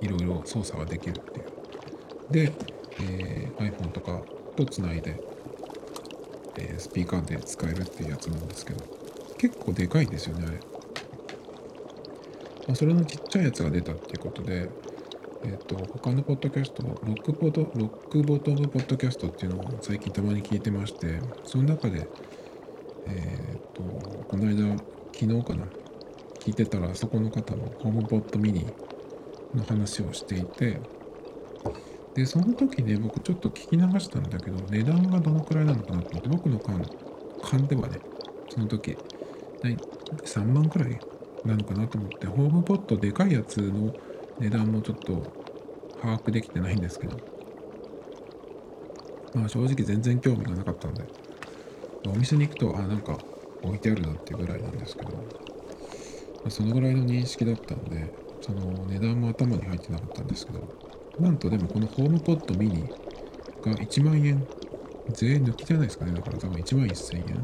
[0.00, 1.46] う、いろいろ操作ができるっていう。
[2.30, 2.52] で、
[3.00, 4.22] えー、iPhone とか
[4.56, 5.20] とつないで、
[6.56, 8.84] えー、スピーカーで使えるっていうやつなんですけど、
[9.38, 10.56] 結構でかいんですよね、あれ。
[12.66, 14.68] まあ、それのちっちゃいやつが出たっていうことで、
[15.42, 22.06] えっ、と、他のポッドキャスト、ロックボト、ロックボトムポッドキャストっていうのを最近たまに聞いてまして、その中で、
[23.06, 23.82] えっ、と、
[24.28, 24.76] この間、
[25.12, 25.64] 昨日かな、
[26.40, 28.66] 聞いてたら、そこの方もホームポットミニ
[29.54, 30.78] の話をしていて、
[32.14, 36.84] で、その時ね、僕ちょっと聞き流したんだけど、値段がどのくらいなのかなと思って、僕の勘、
[37.42, 37.98] 勘ではね、
[38.50, 38.94] その時、
[39.62, 40.98] 3万くらい
[41.46, 43.94] なのかなと思って、ホームポットでかいやつの
[44.40, 45.22] 値段もちょっと
[46.00, 47.16] 把握できてないんですけど、
[49.34, 51.04] まあ正直全然興味がなかったんで、
[52.06, 53.18] お店に行くと、あ、なんか
[53.62, 55.24] 置いてあるなっていうぐらいなんですけど、ま
[56.46, 60.60] あ、そのぐらいの認識だったんで、その値段も頭に入ってなかったんですけど、
[61.18, 62.88] なんとでもこのホームポットミニ
[63.62, 64.46] が1万円、
[65.10, 66.12] 税抜きじゃないですかね。
[66.12, 67.42] だから多分1万1000円。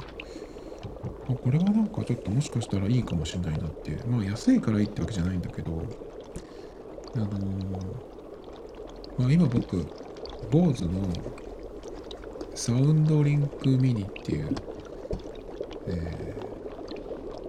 [1.26, 4.06] これはなんかちょっともしかしたらいいかもしれないなっていう。
[4.06, 5.82] まあ安いからいいってわけじゃないんだけど、
[7.16, 7.38] あのー、
[9.18, 9.79] まあ今僕、
[10.50, 11.09] BOSE の
[12.55, 14.55] サウンドリンクミニっていう、
[15.87, 16.35] え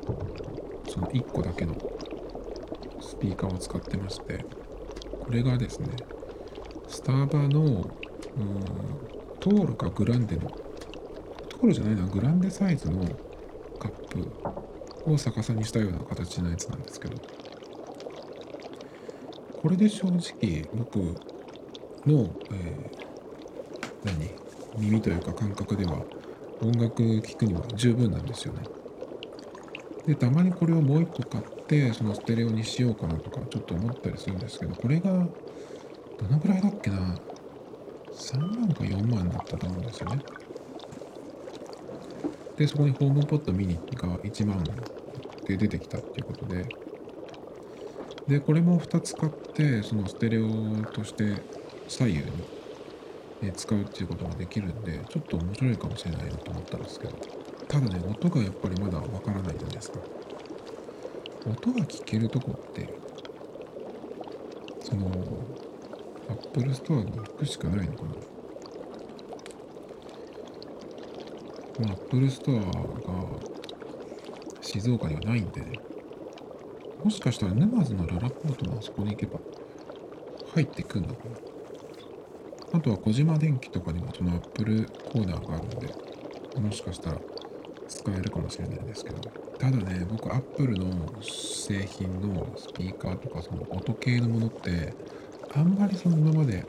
[0.06, 1.76] ー、その1個だけの
[3.02, 4.46] スピーカーを使ってまして、
[5.20, 5.90] これがですね、
[6.88, 7.88] スタバの、うん、
[9.40, 10.50] トールかグランデの、
[11.50, 13.04] トールじゃないな、グランデサイズの
[13.80, 17.16] カップを逆さにしたような形のやつなんですけど、
[19.62, 21.00] これで正直僕
[22.06, 24.32] の、えー、何？
[24.78, 26.04] 耳というか感覚では
[26.62, 28.62] 音楽聴くには十分なんですよね。
[30.06, 35.28] で、たまにこれをもう一個買って、そのステレオにしようかなとかちょっと思ったりするんですけど、これがど
[36.30, 37.16] のくらいだっけな
[38.14, 40.22] ？3万か4万だったと思うんですよね。
[42.56, 44.64] で、そこにホームポットミニが1万
[45.46, 46.66] で出てきたっていうことで、
[48.28, 50.50] で、これも2つ買って、そのステレオ
[50.92, 51.42] として
[51.88, 52.18] 左右
[53.42, 57.14] に使うっていうことができるんで、ちょっと面白いかもしれないなと思ったんですけど。
[57.70, 60.00] ただね、音がやっぱりまだわからないじゃないですか。
[61.46, 62.94] 音が聞けるとこって、
[64.82, 65.10] その、
[66.30, 68.10] Apple Store に行くしかないのかな。
[71.80, 73.14] まあ、Apple Store が
[74.62, 75.80] 静岡にはないんでね。
[77.08, 79.40] もしかしたら沼津のララポートのあそこに行けば
[80.56, 81.24] 入ってくんのか
[82.74, 82.80] な？
[82.80, 87.18] あとは小島電機とかにもその Apple コーナーがあるんで、もしかしたら
[87.88, 89.22] 使えるかもしれないですけど
[89.58, 94.94] ただね僕アップルの製品のスピーカーとかその音系のものって
[95.56, 96.66] あんまりその今まで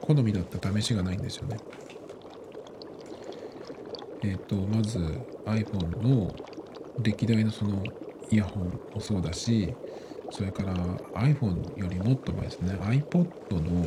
[0.00, 1.58] 好みだった試しがないんですよね
[4.22, 4.98] えっ、ー、とまず
[5.44, 6.34] iPhone の
[7.02, 7.84] 歴代のその
[8.30, 9.74] イヤホンもそうだし
[10.30, 10.74] それから
[11.22, 13.26] iPhone よりもっと前ですね iPod
[13.60, 13.84] の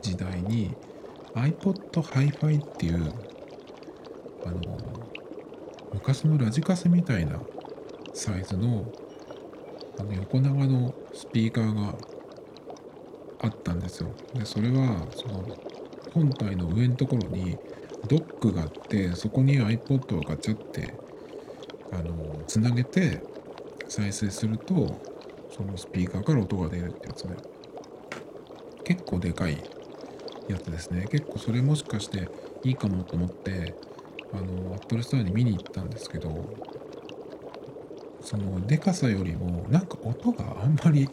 [0.00, 0.74] 時代に
[1.34, 3.12] iPod Hi-Fi っていう
[4.44, 4.60] あの
[5.94, 7.40] 昔のラジカセみたいな
[8.14, 8.92] サイズの
[9.98, 11.94] あの横長のスピーカーが
[13.42, 14.10] あったんですよ。
[14.34, 15.44] で、それはその
[16.14, 17.58] 本体の上のところに
[18.08, 20.94] ドックがあって、そこに iPod をガチャって
[21.92, 23.22] あのつなげて
[23.92, 25.02] 再生すると、
[25.50, 27.36] そのスピーカーから音が出るってやつで、
[28.84, 29.62] 結構でかい
[30.48, 31.06] やつですね。
[31.10, 32.26] 結構それもしかして
[32.64, 33.74] いいかもと思って、
[34.32, 36.30] あの、 Apple Store に見に行ったんですけど、
[38.22, 41.06] その、でかさよりも、なんか音があんまり、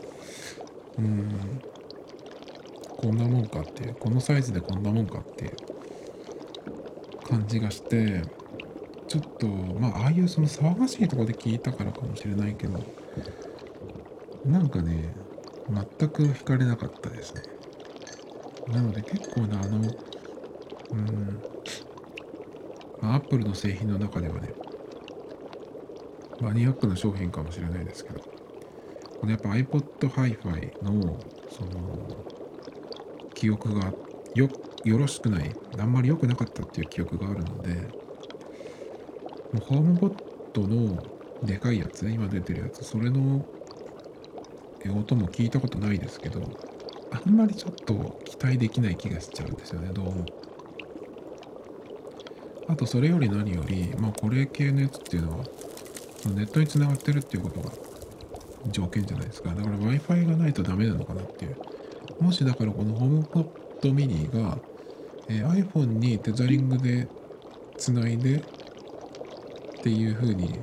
[0.98, 1.62] うん、
[2.88, 5.56] こんなもんかっていう、このサイズでこんなもんかっていう
[7.28, 8.22] 感じがして、
[9.10, 12.80] ちょっと、まあ、ああいうその騒がしいとこで聞いたからかもしれないけど、
[14.46, 15.16] なんかね、
[15.68, 17.42] 全く惹かれなかったですね。
[18.68, 19.78] なので結構な、あの、
[20.92, 21.42] うん、
[23.02, 24.54] まあ、アップルの製品の中ではね、
[26.40, 32.26] マニアックな商品かもしれないですけど、このやっぱ iPod Hi-Fi の、その、
[33.34, 33.92] 記憶が
[34.36, 34.50] よ、
[34.84, 37.99] よろしくない、あんまり良くなかったっていう記憶があるので、
[39.58, 40.16] ホームボッ
[40.54, 41.04] トの
[41.44, 43.46] でかいやつ、今出てるやつ、それの
[44.96, 46.42] 音も聞いたことないですけど、
[47.12, 50.26] あんまりちょっと期待できない気がしちゃうんですよね、どうも。
[52.68, 55.46] あと、それより何より、まあ、これ系のやつっていうのは、
[56.36, 57.72] ネットにつながってるっていうことが
[58.72, 59.50] 条件じゃないですか。
[59.50, 61.58] だから Wi-Fi がないとダメなのかなっていう。
[62.20, 63.48] もしだからこのホームポッ
[63.82, 64.60] トミニが、
[65.30, 67.08] えー、iPhone にテザリングで
[67.78, 68.44] つないで
[69.80, 70.60] っていう風に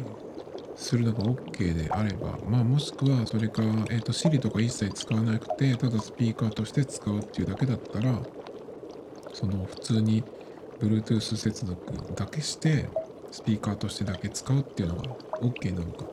[0.77, 8.21] するのが OK であれば、まあ、もしくはそれか、えーと、Siri とか一切使わなくてただスピーカーとして使うっていうだけだったら
[9.33, 10.23] その普通に
[10.81, 12.89] Bluetooth 接続だけして
[13.31, 15.03] スピーカーとしてだけ使うっていうのが
[15.41, 16.05] OK なのか。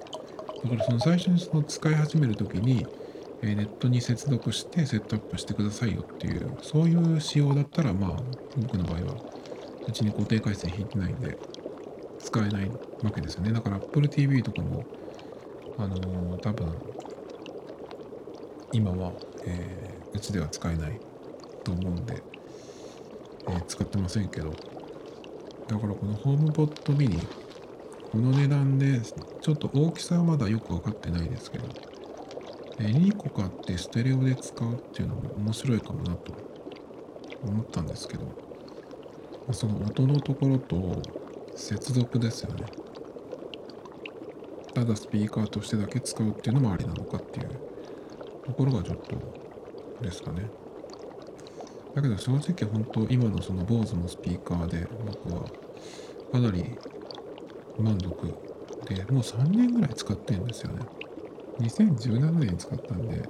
[0.64, 2.88] だからその最初にその使い始める時に
[3.41, 8.12] えネットに接続してセットアップしてくださいよっていうそういう仕様だったらまあ
[8.58, 9.16] 僕の場合は
[9.86, 11.38] うちに固定回線引いてないんで
[12.24, 12.71] 使えない
[13.03, 13.51] わけですよね。
[13.51, 14.84] だから Apple TV とかも、
[15.78, 16.74] あのー、多分、
[18.71, 19.11] 今は、
[19.45, 20.99] えー、うちでは使えない
[21.63, 22.24] と思うんで、
[23.49, 24.51] えー、使ってませんけど、
[25.67, 27.19] だからこのホームポットミニ、
[28.11, 29.01] この値段で、
[29.41, 31.65] ちょっと大きさはまだよく分かってないですけど、
[32.80, 36.34] えー、2個買ってステレオで使うっていうのも面白いかもなと
[37.43, 38.24] 思ったんですけど、
[39.51, 41.01] その音のところと
[41.64, 42.66] 接続ですよね。
[44.74, 47.49] ただスピーカーとしてだけ使うっていうのもありなのかっていう
[48.45, 49.16] ところがちょっと
[50.01, 50.49] ですかね。
[51.95, 54.86] だけど正直本当今のその BOSE のスピーカーで
[55.24, 55.45] 僕は
[56.34, 56.78] かなり
[57.80, 58.34] 満足
[58.93, 60.86] でもう3年ぐらい使ってんですよね。
[61.59, 63.22] 2017年に使ったんで、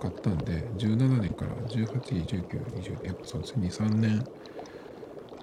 [0.00, 1.88] 買ったんで、17年から18、
[2.26, 4.24] 19、20、やっぱそうですね、2、3年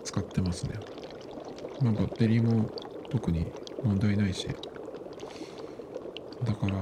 [0.06, 0.76] 使ってますね。
[1.84, 2.70] まあ、バッテリーも
[3.10, 3.52] 特に
[3.84, 4.48] 問題ないし、
[6.44, 6.80] だから、う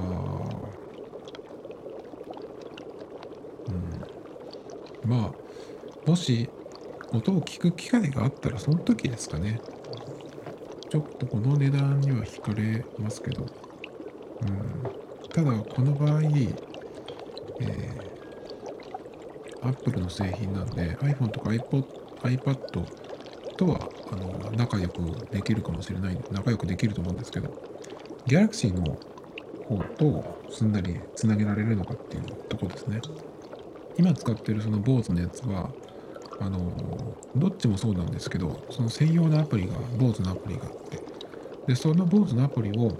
[5.06, 5.32] ん、まあ、
[6.08, 6.48] もし
[7.12, 9.60] 音を聞く機会があったらその時ですかね。
[10.88, 14.82] ちょっとこの値段には惹かれますけど、うん、
[15.30, 21.84] ただこの場合、えー、Apple の製品なんで iPhone とか iPod,
[22.22, 22.84] iPad
[23.56, 25.00] とはあの仲良く
[25.30, 27.50] できるかもしれない仲良くできると思うんですけど
[28.26, 28.98] Galaxy の
[29.66, 33.00] 方とすんなりつなげられるのかっていうとこですね。
[33.96, 35.70] 今使ってるその BOSE のやつは
[36.40, 36.72] あの
[37.36, 40.98] どっちもそうなんですけどその専用のアプリが BOSE のアプリがあって
[41.66, 42.96] でその BOSE のアプリを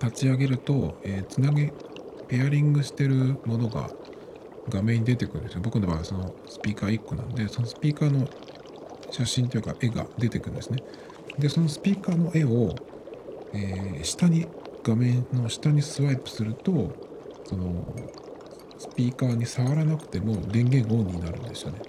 [0.00, 1.72] 立ち上げると、えー、つなげ
[2.28, 3.90] ペアリングしてるものが
[4.68, 5.60] 画面に出てくるんですよ。
[5.62, 8.28] 僕の場合はそのスピーカー1個なんでそのスピーカーの
[9.12, 10.82] 写真というか絵が出てくるんですね。
[11.38, 12.74] で、そのスピーカーの絵を、
[13.52, 14.46] えー、下に、
[14.82, 16.92] 画面の下にスワイプすると、
[17.44, 17.94] その、
[18.78, 21.80] スピーカーに触らなくても電源オンになるんですよね。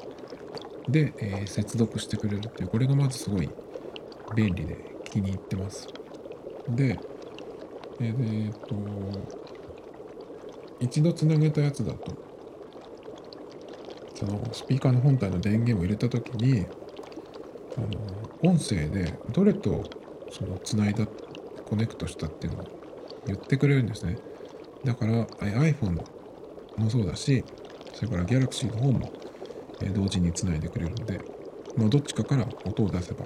[0.88, 3.50] で、えー、接続してくれるっていう、これがまずすごい
[4.36, 5.88] 便利で気に入ってます。
[6.70, 7.00] で、
[8.02, 8.76] えー、っと、
[10.82, 12.18] 一度つなげたやつだと、
[14.14, 16.66] そのスピーカーの本体の電源を入れた時に、
[17.78, 19.84] あの音声でどれと
[20.32, 21.08] そのつないだ
[21.66, 22.68] コネクトしたっていうのを
[23.26, 24.18] 言ってくれるんですね。
[24.84, 26.04] だから iPhone
[26.78, 27.44] もそうだし
[27.94, 29.12] それから Galaxy の方も
[29.94, 31.20] 同時につないでくれるんで、
[31.78, 33.26] まあ、どっちかから音を出せば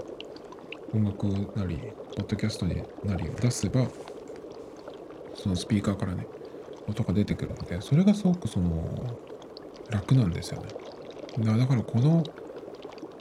[0.93, 1.27] 音楽
[1.57, 1.77] なり
[2.15, 3.87] ポッドキャストになりを出せば
[5.35, 6.27] そのスピーカーからね
[6.87, 9.17] 音が出てくるのでそれがすごくその
[9.89, 10.67] 楽なんですよね。
[11.39, 12.23] だからこの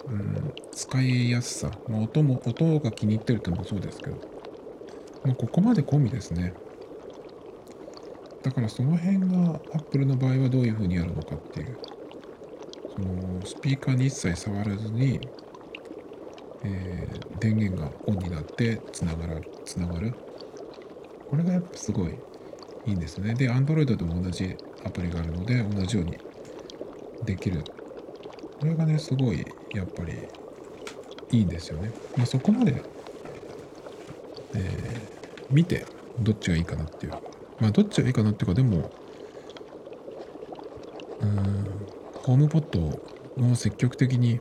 [0.09, 4.17] うん、使いやすさ、まあ、音も、音が気に入ってるってのもそうですけど、
[5.25, 6.55] まあ、ここまで込みですね。
[8.43, 11.79] だからその辺が Apple の場合はどういうふうにやるのかっていう、
[12.95, 15.21] そのスピーカーに一切触らずに、
[16.63, 20.15] えー、電源がオンになってつながる、つながる。
[21.29, 22.15] これがやっぱすごい
[22.87, 23.35] いいんですね。
[23.35, 26.17] で、Android でも同じアプリがあるので、同じように
[27.25, 27.65] できる
[28.59, 29.45] これがねすごい
[29.75, 30.13] やっぱり
[31.33, 31.93] いいんですよね。
[32.17, 32.83] まあ、そこまで、
[34.55, 35.85] えー、見て
[36.21, 37.13] どっちがいいかなっていう。
[37.59, 38.91] まあどっちがいいかなっていうかでも
[41.21, 41.67] うん
[42.15, 44.41] ホームポットを積極的に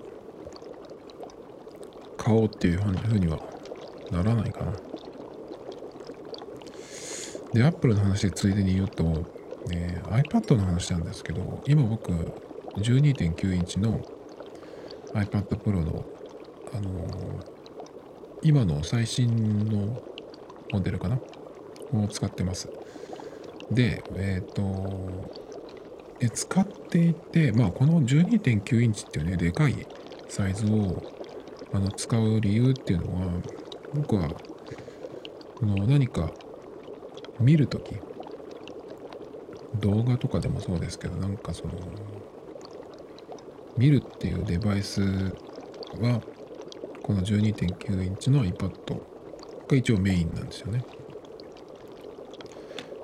[2.17, 3.39] 買おうっていうふうには
[4.11, 4.73] ならないかな。
[7.53, 9.25] で、Apple の話でついでに言うと、
[9.71, 12.11] えー、iPad の話なんですけど、今僕、
[12.77, 14.01] 12.9インチの
[15.15, 16.05] iPad Pro の、
[16.73, 17.45] あのー、
[18.43, 20.01] 今の最新の
[20.71, 21.17] モデルかな？
[21.93, 22.69] を使ってます。
[23.71, 25.33] で、えっ、ー、と、
[26.19, 29.87] え使っていて、まあ、この12.9インチっていうね、でかい
[30.27, 31.01] サイズを
[31.73, 33.27] あの使う理由っていうのは、
[33.93, 34.29] 僕は
[35.55, 36.29] この何か
[37.39, 37.95] 見るとき、
[39.79, 41.73] 動画とかでもそうですけど、なんかその、
[43.77, 46.21] 見るっていうデバイスは、
[47.03, 48.71] この12.9インチの iPad
[49.67, 50.83] が一応メインなんですよね。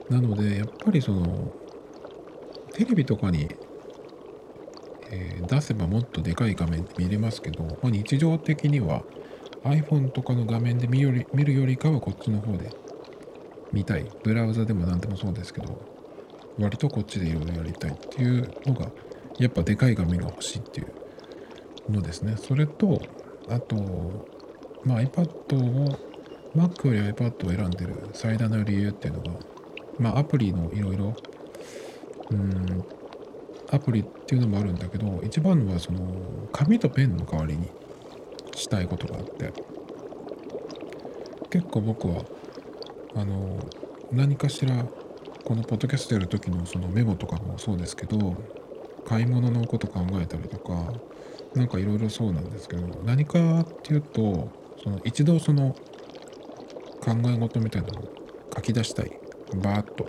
[0.09, 1.53] なので、やっぱりその、
[2.74, 3.49] テレビとかに、
[5.11, 9.03] えー、出せばもっとでかい画面見れますけど、まあ、日常的には
[9.63, 12.69] iPhone とかの画面で見より見るよりかはこっちの方で
[13.72, 14.05] 見たい。
[14.24, 15.80] ブラウザでも何でもそうですけど、
[16.59, 18.91] 割とこっちでいろいろやりたいっていうのが、
[19.42, 22.36] やっぱでかい画面が欲しいっていうのですね。
[22.38, 23.02] それと、
[23.50, 23.76] あと、
[24.86, 25.28] まあ、iPad
[25.58, 25.98] を、
[26.56, 29.32] Mac より iPad を選んでる最大の理由っていうのが、
[29.98, 31.16] まあ、アプリのいろいろ、
[32.30, 32.86] うん、
[33.72, 36.02] アプリっていうのもあるんだけど、一番のはその、
[36.52, 37.68] 紙とペンの代わりに
[38.56, 39.52] したいことがあって、
[41.50, 42.24] 結構僕は、
[43.16, 43.58] あの、
[44.12, 44.86] 何かしら、
[45.44, 48.36] このポッドキャストやる時のそのメモとかもそうですけど、
[49.06, 50.93] 買い物のこと考えたりとか、
[51.56, 54.49] なんかいろいろそうなんですけど、何かっていうと、
[54.84, 55.76] その一度その
[57.02, 58.04] 考え事みたいなのを
[58.56, 59.12] 書き出したい。
[59.56, 60.08] バーッと。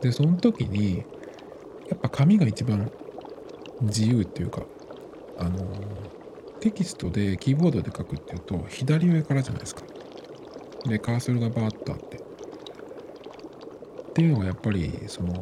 [0.00, 0.98] で、その時に、
[1.88, 2.90] やっぱ紙が一番
[3.80, 4.62] 自由っていうか、
[5.38, 5.66] あの、
[6.60, 9.82] テキストでキーボードで書くっていうと、左上からじゃないですか。
[10.86, 12.18] で、カーソルがバーッとあって。
[12.18, 12.20] っ
[14.14, 15.38] ていうのがやっぱり、その、うん、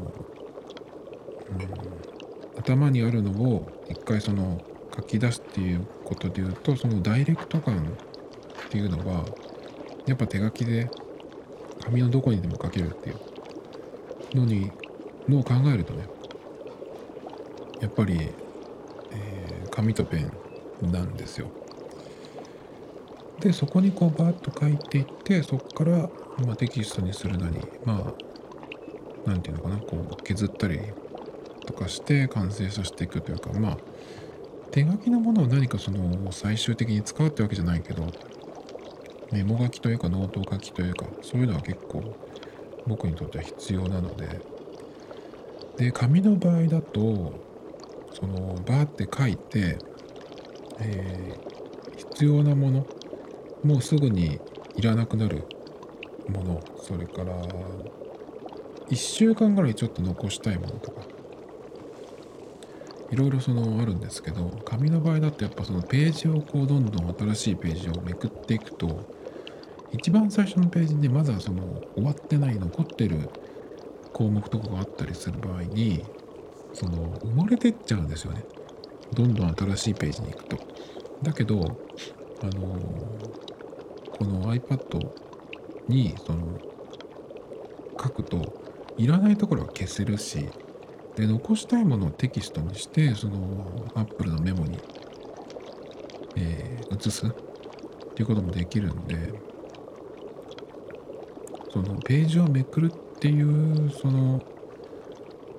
[2.57, 4.61] 頭にあるのを一回その
[4.95, 7.79] 書き出すっていうことで言うと、そのダイレクト感
[8.67, 9.25] っていうのが、
[10.07, 10.89] やっぱ手書きで
[11.83, 13.19] 紙のどこにでも書けるっていう
[14.37, 14.71] のに、
[15.29, 16.07] のを考えるとね、
[17.81, 18.31] やっぱり、
[19.13, 20.19] えー、紙とペ
[20.83, 21.49] ンなんですよ。
[23.41, 26.09] で、そこにこうバーッと書いていって、そこから、
[26.47, 28.15] まあ、テキストにするなり、ま
[29.27, 30.81] あ、なんていうのかな、こう削ったり
[31.65, 33.79] とかして完成させていくというか、まあ、
[34.71, 38.07] 手書きのものを何かその最終的に使うってわけじゃないけど、
[39.33, 42.17] メモ書きというかノート書きというかそういうのは結構
[42.87, 44.55] 僕にとっては必要なので。
[45.77, 47.33] で紙の場合だと
[48.13, 49.79] そのバーって書いて、
[50.79, 52.87] えー、必要なもの
[53.65, 54.41] もうすぐに
[54.77, 55.45] いらなくなる
[56.29, 57.43] ものそれから
[58.89, 61.03] 1週間ぐらいちょっと残したいものとか
[63.11, 69.09] いろいろそのあるんですけど紙の場合だとやっぱそのページをこうどんどん新しいページをめくっていくと
[69.93, 71.63] 一番最初のページにまだその
[71.95, 73.29] 終わってない残ってる
[74.13, 76.05] 項目とかがあったりする場合に
[76.73, 78.45] その埋もれてっちゃうんですよね。
[79.13, 80.59] どんどん新しいページに行くと。
[81.23, 81.61] だけど
[82.43, 82.79] あの
[84.11, 85.09] この iPad
[85.89, 86.59] にその
[88.03, 88.61] 書くと
[88.97, 90.49] いらないところは消せるし
[91.17, 94.79] で残したいものをテキストにしてその Apple のメモに、
[96.37, 97.31] えー、移すっ
[98.15, 99.33] ていうこともできるんで
[101.73, 104.43] そのページをめくるっていうその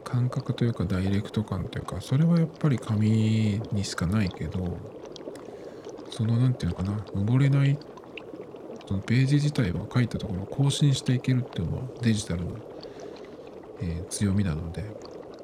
[0.03, 4.78] 感覚というかダイレクト感というかそれはやっぱり紙にしかないけど
[6.12, 7.78] その何て言うのかな登れない
[8.88, 12.51] そのページ自体は書いたところを更新していけるっていうのはデジタルの、
[13.82, 14.86] えー、強みなので、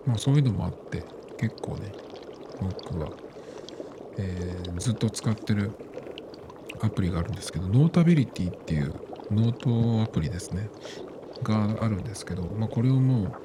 [0.05, 1.03] まあ、そういうのもあって
[1.37, 1.91] 結構ね
[2.59, 3.09] 僕は、
[4.17, 5.71] えー、ずっと使ってる
[6.81, 8.93] アプリがあるんですけど Notability っていう
[9.31, 10.69] ノートアプリですね。
[11.43, 13.35] があるんですけど、まあ、これをも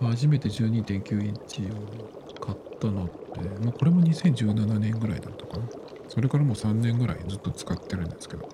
[0.00, 5.68] う初めて12.9インチを買ったのって、まあ、これも2017年ぐらいだったかな。
[6.08, 8.48] それからもう3年ぐらいずっと使ってるんですけど。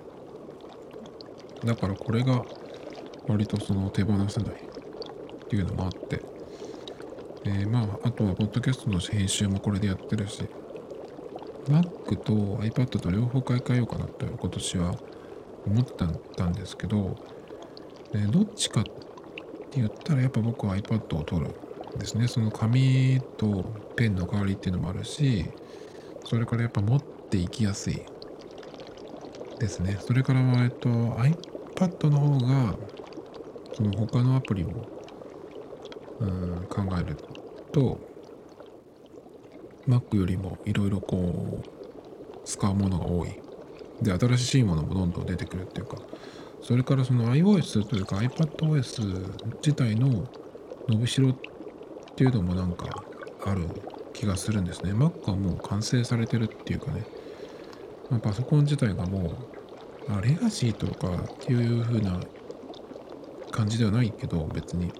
[1.65, 2.45] だからこれが
[3.27, 6.21] 割とその手放せないっていうのもあって、
[7.43, 10.49] え、まああとはポッドキャストの編集もこれでやってるし
[11.67, 14.99] Mac と iPad と両方買い替えようかなって今年は
[15.65, 15.85] 思っ
[16.35, 17.19] たんですけど、
[18.11, 18.91] でどっちかって
[19.79, 21.55] 言ったらやっぱ僕は iPad を取るん
[21.99, 22.27] ですね。
[22.27, 23.65] その紙と
[23.95, 25.55] ペンの代わりっていうのもあるし、
[26.25, 28.07] それからやっぱ持っていきやすい
[29.59, 29.97] ですね。
[29.99, 32.79] それからえっと iPad の方が
[33.73, 34.69] その他のアプリを
[36.19, 37.17] うん考える
[37.71, 37.99] と
[39.87, 43.39] Mac よりもいろいろこう使うものが多い
[44.01, 45.97] で新しいものもどんどん出てくるっていうか
[46.61, 50.27] それからその iOS というか iPadOS 自体の
[50.87, 51.35] 伸びしろっ
[52.15, 53.03] ていうのもなんか
[53.45, 53.65] ある
[54.13, 54.91] 気がするんですね。
[54.91, 57.05] Mac はもう完成されてるっていうかね、
[58.09, 59.33] まあ、パソコン自体がも
[60.09, 62.19] う、あレガシーとかっていう風な
[63.49, 64.91] 感じではないけど、別に。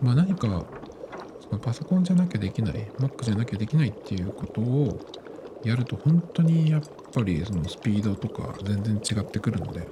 [0.00, 0.64] まあ何か、
[1.58, 5.00] パソコンじゃなきゃできない、Mac じゃなきゃできないっていうことを
[5.64, 6.82] やると本当にやっ
[7.14, 9.86] ぱりそのスピードとか全然違ってくるので、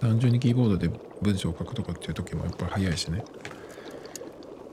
[0.00, 0.90] 単純にキーボードで
[1.22, 3.24] 文章を書くとかっていう時もやっぱり早いしね。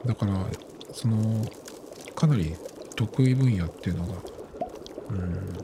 [0.06, 0.46] だから、
[0.92, 1.44] その、
[2.16, 2.56] かなり
[2.96, 4.14] 得意分野っていうのが、
[5.10, 5.58] うん、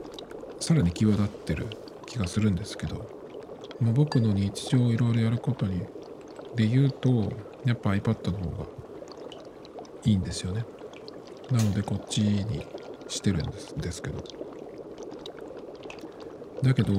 [0.60, 1.68] さらに際立ってる
[2.06, 3.08] 気がするんですけど、
[3.80, 5.82] ま、僕の日常いろいろやることに
[6.56, 7.32] で言うと
[7.66, 8.66] やっぱ iPad の方が
[10.06, 10.66] いいんですよね。
[11.52, 12.66] なのでこっちに
[13.08, 14.24] してるんですですけど。
[16.62, 16.94] だけど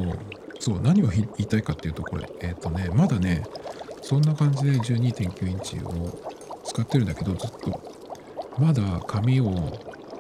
[0.59, 3.45] そう何を言いたいかっていうとこれえっ、ー、とねまだね
[4.03, 6.19] そんな感じで12.9インチを
[6.65, 7.93] 使ってるんだけどずっと。
[8.59, 9.73] まだ紙を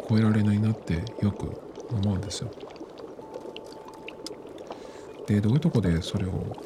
[0.08, 1.60] 超えられないなってよく
[1.90, 2.50] 思うんですよ。
[5.26, 6.56] でどういうとこでそれを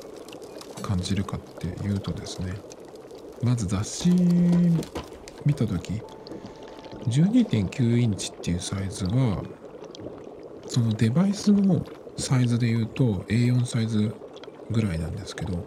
[0.83, 2.55] 感じるかっていうとですね
[3.43, 4.11] まず雑誌
[5.47, 6.03] 見た時
[7.07, 9.43] 12.9インチっていうサイズは
[10.67, 11.85] そのデバイスの
[12.19, 14.15] サイズで言うと A4 サイズ
[14.71, 15.65] ぐらいなんですけど、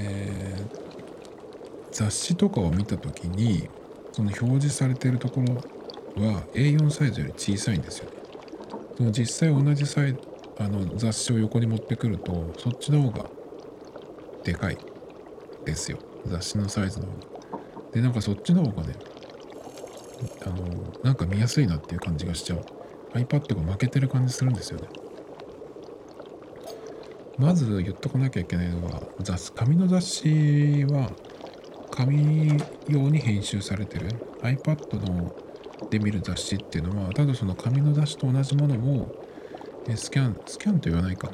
[0.00, 3.68] えー、雑誌とかを見た時に
[4.10, 5.54] その表示されてるところ
[6.26, 8.10] は A4 サイズより小さいんですよ。
[8.96, 10.16] その実際同じサイ
[10.58, 13.30] あの雑誌を横に持ってくるとそっちの方が
[14.44, 14.78] でかい
[15.64, 17.31] ですよ雑誌のサイズの方が
[17.92, 18.94] でなんかそっちの方がね
[20.44, 20.56] あの
[21.02, 22.64] なんか見やすいなっていう感じがしちゃう。
[23.14, 24.88] iPad が負けてる感じするんですよね。
[27.38, 31.10] まず言っとかなきゃいけないのは雑紙の雑誌は
[31.90, 34.08] 紙用に編集されてる。
[34.42, 35.34] iPad の
[35.90, 39.26] で見る雑誌っていうのはただその紙の雑誌と同じものを
[39.96, 41.30] スキャン、スキャンと言わないか。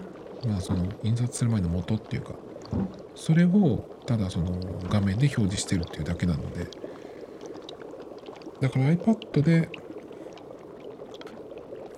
[0.46, 2.32] まあその印刷する前の元っていうか、
[3.18, 6.68] それをただその画面で表示してるっていうだけなので、
[8.60, 9.68] だから iPad で、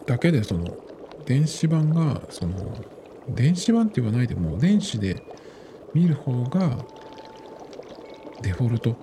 [0.07, 0.75] だけでその
[1.27, 2.75] 電子版が、その、
[3.29, 5.23] 電子版って言わないでも、電子で
[5.93, 6.79] 見る方が
[8.41, 8.97] デフォルト。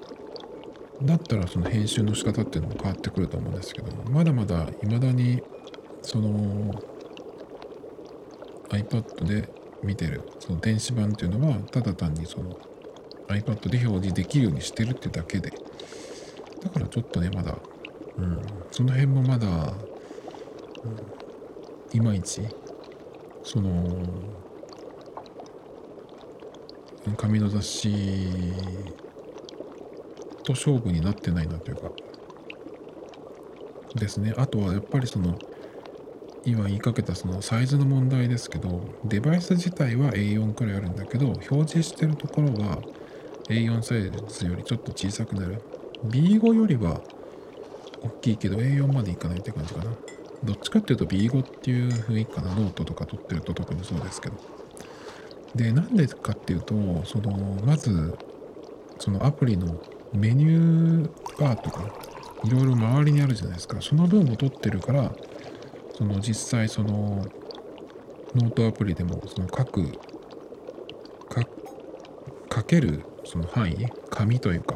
[1.03, 5.43] だったらその編集の仕方っていうのも変わってくると思うんですけどまだまだ未だに
[6.01, 6.73] その
[8.69, 9.47] iPad で
[9.83, 10.21] 見てる。
[10.39, 12.57] その電子版っていうのはただ単にその
[13.27, 15.51] iPad で表示できるようにしてるってだけで。
[16.63, 17.57] だからちょっとねまだ、
[18.17, 20.87] うん、その辺もまだ、う
[21.95, 22.41] ん、いまいち
[23.43, 24.03] その
[27.15, 27.95] 紙の雑誌
[30.43, 31.91] と勝負になってないなというか。
[33.95, 34.33] ですね。
[34.37, 35.37] あとはやっぱりその
[36.47, 42.79] 今言いかけたそのサイズの問題ですけどデバイス自体は A4 くらいあるんだけど表示してるところは
[43.49, 45.61] A4 サイズよりちょっと小さくなる。
[46.05, 47.01] B5 よりは
[48.01, 49.91] 大きいけど A4 までいかないって感じかな。
[50.45, 52.55] どっちかっていうと B5 っていう雰囲気かな。
[52.55, 54.37] ノートとか取ってると特にそうですけど。
[55.53, 58.17] でなんでかっていうとそのまず
[58.99, 59.81] そのアプリの
[60.13, 61.83] メニューバーとか
[62.45, 63.81] いろいろ周りにあるじゃないですか。
[63.81, 65.11] その分を取ってるから
[65.97, 67.25] その実際その
[68.35, 69.91] ノートアプリでもその書く
[72.53, 74.75] 書けるその範囲紙というか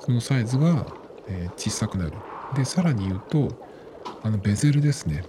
[0.00, 0.86] そのサイズが、
[1.28, 2.12] え小さくなる。
[2.54, 3.48] でさらに言うと
[4.22, 5.24] あのベゼルですね。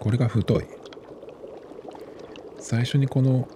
[0.00, 0.66] これが太い。
[2.58, 3.48] 最初にこの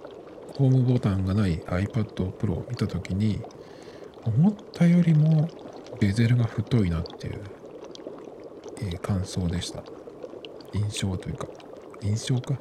[0.57, 3.43] ホームボタンがない iPad Pro を見た時に
[4.25, 5.47] 思ったよりも
[6.01, 7.60] ベゼルが太いなっていう。
[8.83, 9.83] えー、感想でした。
[10.72, 11.49] 印象というか
[12.03, 12.55] 印象か。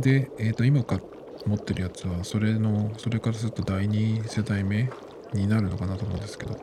[0.00, 1.00] で、え、ー、と今か
[1.46, 4.90] 持ってるやつはそれのそれからすると第2世代目
[5.32, 6.56] になるのかなと思うんですけど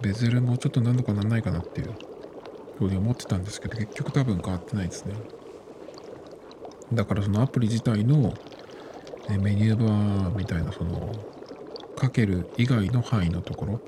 [0.00, 1.94] ベゼルもちょっと何度かなんないかなっていう
[2.78, 5.14] ふうに思ってたんですけど結局多分変わってないですね。
[6.92, 8.34] だからそのアプリ自体の
[9.40, 11.12] メニューバーみたいなその
[11.96, 13.80] かける以外の範囲のところ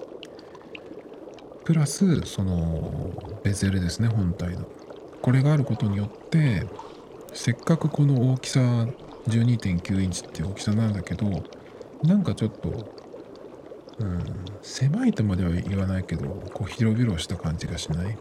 [1.67, 3.13] プラスその
[3.43, 4.67] ベゼルですね本体の。
[5.21, 6.65] これがあることによって
[7.33, 8.61] せっかくこの大きさ
[9.27, 11.43] 12.9インチっていう大きさなんだけど
[12.05, 12.95] なんかちょっと、
[13.99, 14.25] うん、
[14.63, 18.17] 狭いとまでは言わないけどこう広々した感じがしない？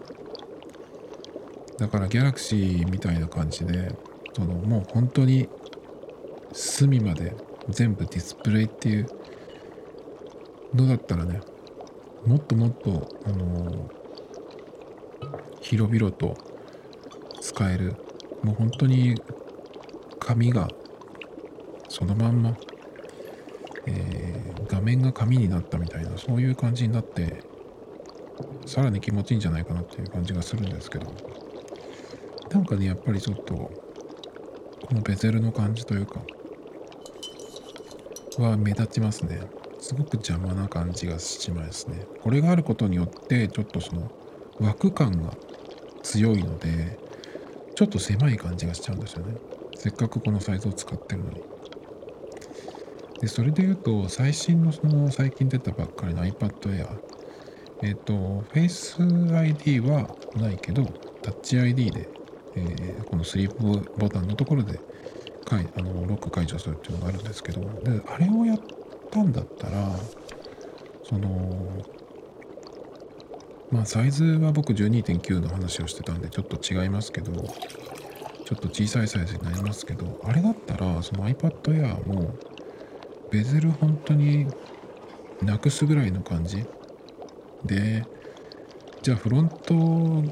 [1.78, 3.96] だからギャラクシーみたいな感じで
[4.36, 5.48] そのもう本当に
[6.52, 7.36] 隅まで
[7.70, 9.08] 全部ディスプレイっていう
[10.74, 11.42] のだったらね
[12.26, 13.90] もっともっとあの
[15.62, 16.36] 広々と
[17.42, 17.96] 使える。
[18.44, 19.16] もう本当に
[20.20, 20.68] 紙が
[21.90, 22.56] そのまんま、
[23.88, 27.44] えー、画面が紙になったみたいなそういう感じになって
[28.68, 31.12] さらに気持ちいいんじゃないかなっていう感じがするんですけど。
[32.56, 33.72] なんかねやっぱりちょっとこ
[34.92, 36.22] のベゼルの感じというか
[38.38, 39.42] は目立ちますね。
[39.86, 42.08] すごく邪魔な感じがしますね。
[42.24, 44.10] これがあることによってちょっとその
[44.60, 45.32] 枠感が
[46.02, 46.98] 強いので
[47.76, 49.36] ちょっと狭い感じがしちゃうんですよね。
[49.76, 51.44] せっかくこのサイズを使ってるのに。
[53.22, 56.88] でそれで言うと最新のその最近出たばっかりの iPad Air
[57.84, 60.82] えっ、ー、と Face ID はないけど
[61.22, 62.10] Touch ID で、
[62.56, 64.80] えー、このスリープボタンのところで
[65.52, 67.62] あのロック解除するっていうのがあるんですけど。
[67.84, 68.60] であれをやっ
[69.16, 69.90] たんだったら
[71.04, 71.82] その
[73.72, 77.46] まあサイズは僕12.9の話をしてたんでちょっと違いますけどちょ
[78.56, 82.36] っと小さいサイズになりますけどあれだったらその iPad Air も
[83.32, 84.48] ベゼル本当に
[85.42, 86.66] なくすぐらいの感じ？
[87.64, 88.06] で
[89.02, 90.24] じゃあフロント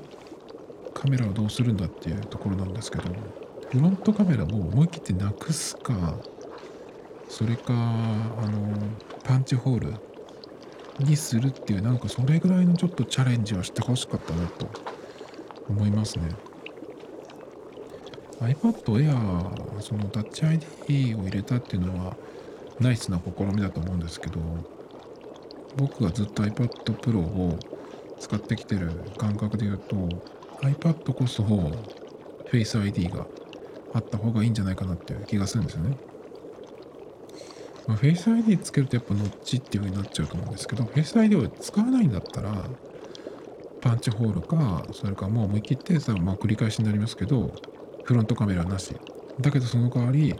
[0.94, 3.04] カメラをどうするんだっていうところなんですけど
[3.72, 6.18] フロントカメラを思い切ってなくすか
[7.34, 8.78] それかあの
[9.24, 9.94] パンチホール
[11.00, 14.70] にするっていうなんかそれぐらいのちょっとチャレンジはしてほしかったなと
[15.68, 16.30] 思いますね
[18.40, 22.16] iPad Air そのタッチ ID を入れたっていうのは
[22.80, 24.40] ナイスな試みだと思うんですけど
[25.76, 26.68] 僕がずっと iPad
[27.00, 27.58] Pro を
[28.20, 29.96] 使ってきてる感覚で言うと
[30.62, 31.42] iPad こそ
[32.52, 33.26] Face ID が
[33.96, 36.13] あった方がいいんじゃないかなっていう気がするんですよね。
[37.88, 42.54] まあ、Face ID つけるとやっぱノッチっていう風になっちゃうと思うんですけど Face ID を使わないんだったら
[43.82, 47.54] パンチホールかそれかもう思い切ってさ、まあ、繰り返しになりますけど
[48.04, 48.96] フロントカメラなし。
[49.40, 50.36] だけどその代わり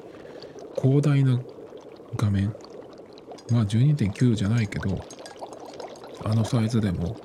[0.76, 1.40] 広大な
[2.16, 2.54] 画面
[3.50, 5.04] まあ12.9じゃないけど
[6.24, 7.18] あのサイズでも、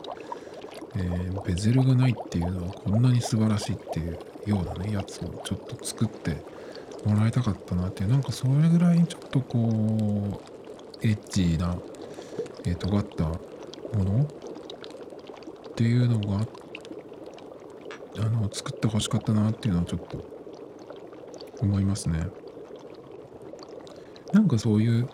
[0.97, 6.43] えー、ベゼルがないっていうのはこんなに素晴らしいっていうようなねやつをちょっと作って
[7.05, 10.41] もらいたかったなっていうなんかそれぐらいちょっとこ
[11.03, 11.77] うエッジな、
[12.65, 16.47] えー、尖ったものっていうのが
[18.19, 20.25] あの作ってほしかったなっていうのはちょっと
[21.61, 22.27] 思いますね。
[24.33, 25.09] なんかそういう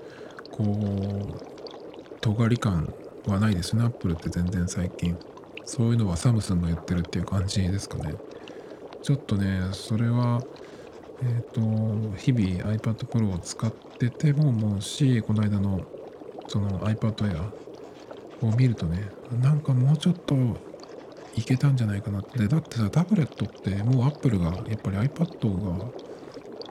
[0.51, 2.93] こう尖り感
[3.27, 3.83] はないですね。
[3.83, 5.17] アップルって全然最近。
[5.67, 8.15] そういうのはサムスンが言ってるっていう感じですかね。
[9.03, 10.43] ちょっとねそれは
[11.23, 15.81] えっ、ー、と日々 iPad Pro を使ってても思うしこの間の
[16.49, 19.09] その iPad Air を見るとね
[19.41, 20.35] なんかもうちょっと
[21.37, 25.87] いけたんじゃないかなってだってさタブレットってもう Apple がやっぱり iPad が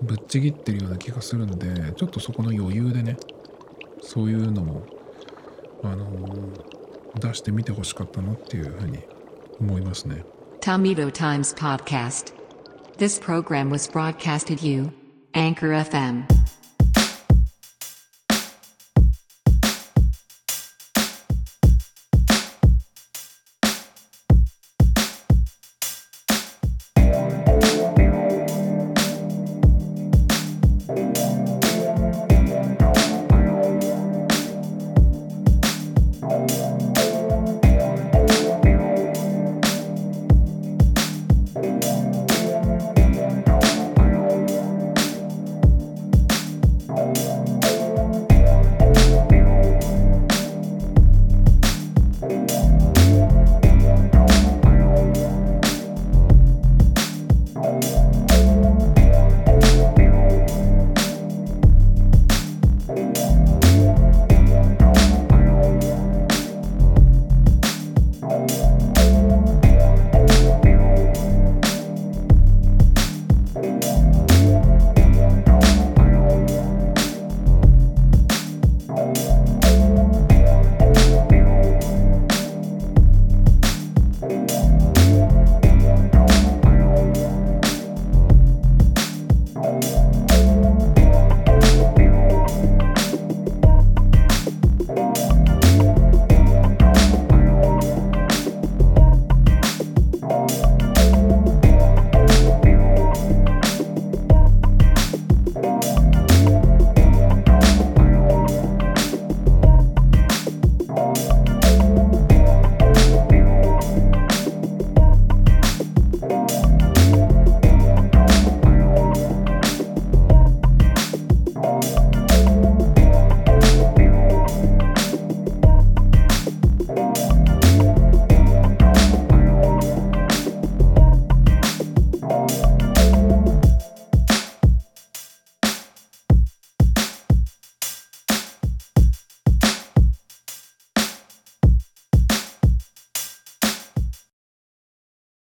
[0.02, 3.18] ぶっちぎってるような気がするんでちょっとそこの余裕でね
[4.02, 4.86] そういうのも
[5.84, 9.00] あのー、出してみてほしかったなっていうふうに
[9.60, 10.24] 思いますね。
[10.62, 12.43] Tomato Times Podcast.
[12.98, 14.94] This program was broadcasted you,
[15.34, 16.33] Anchor FM.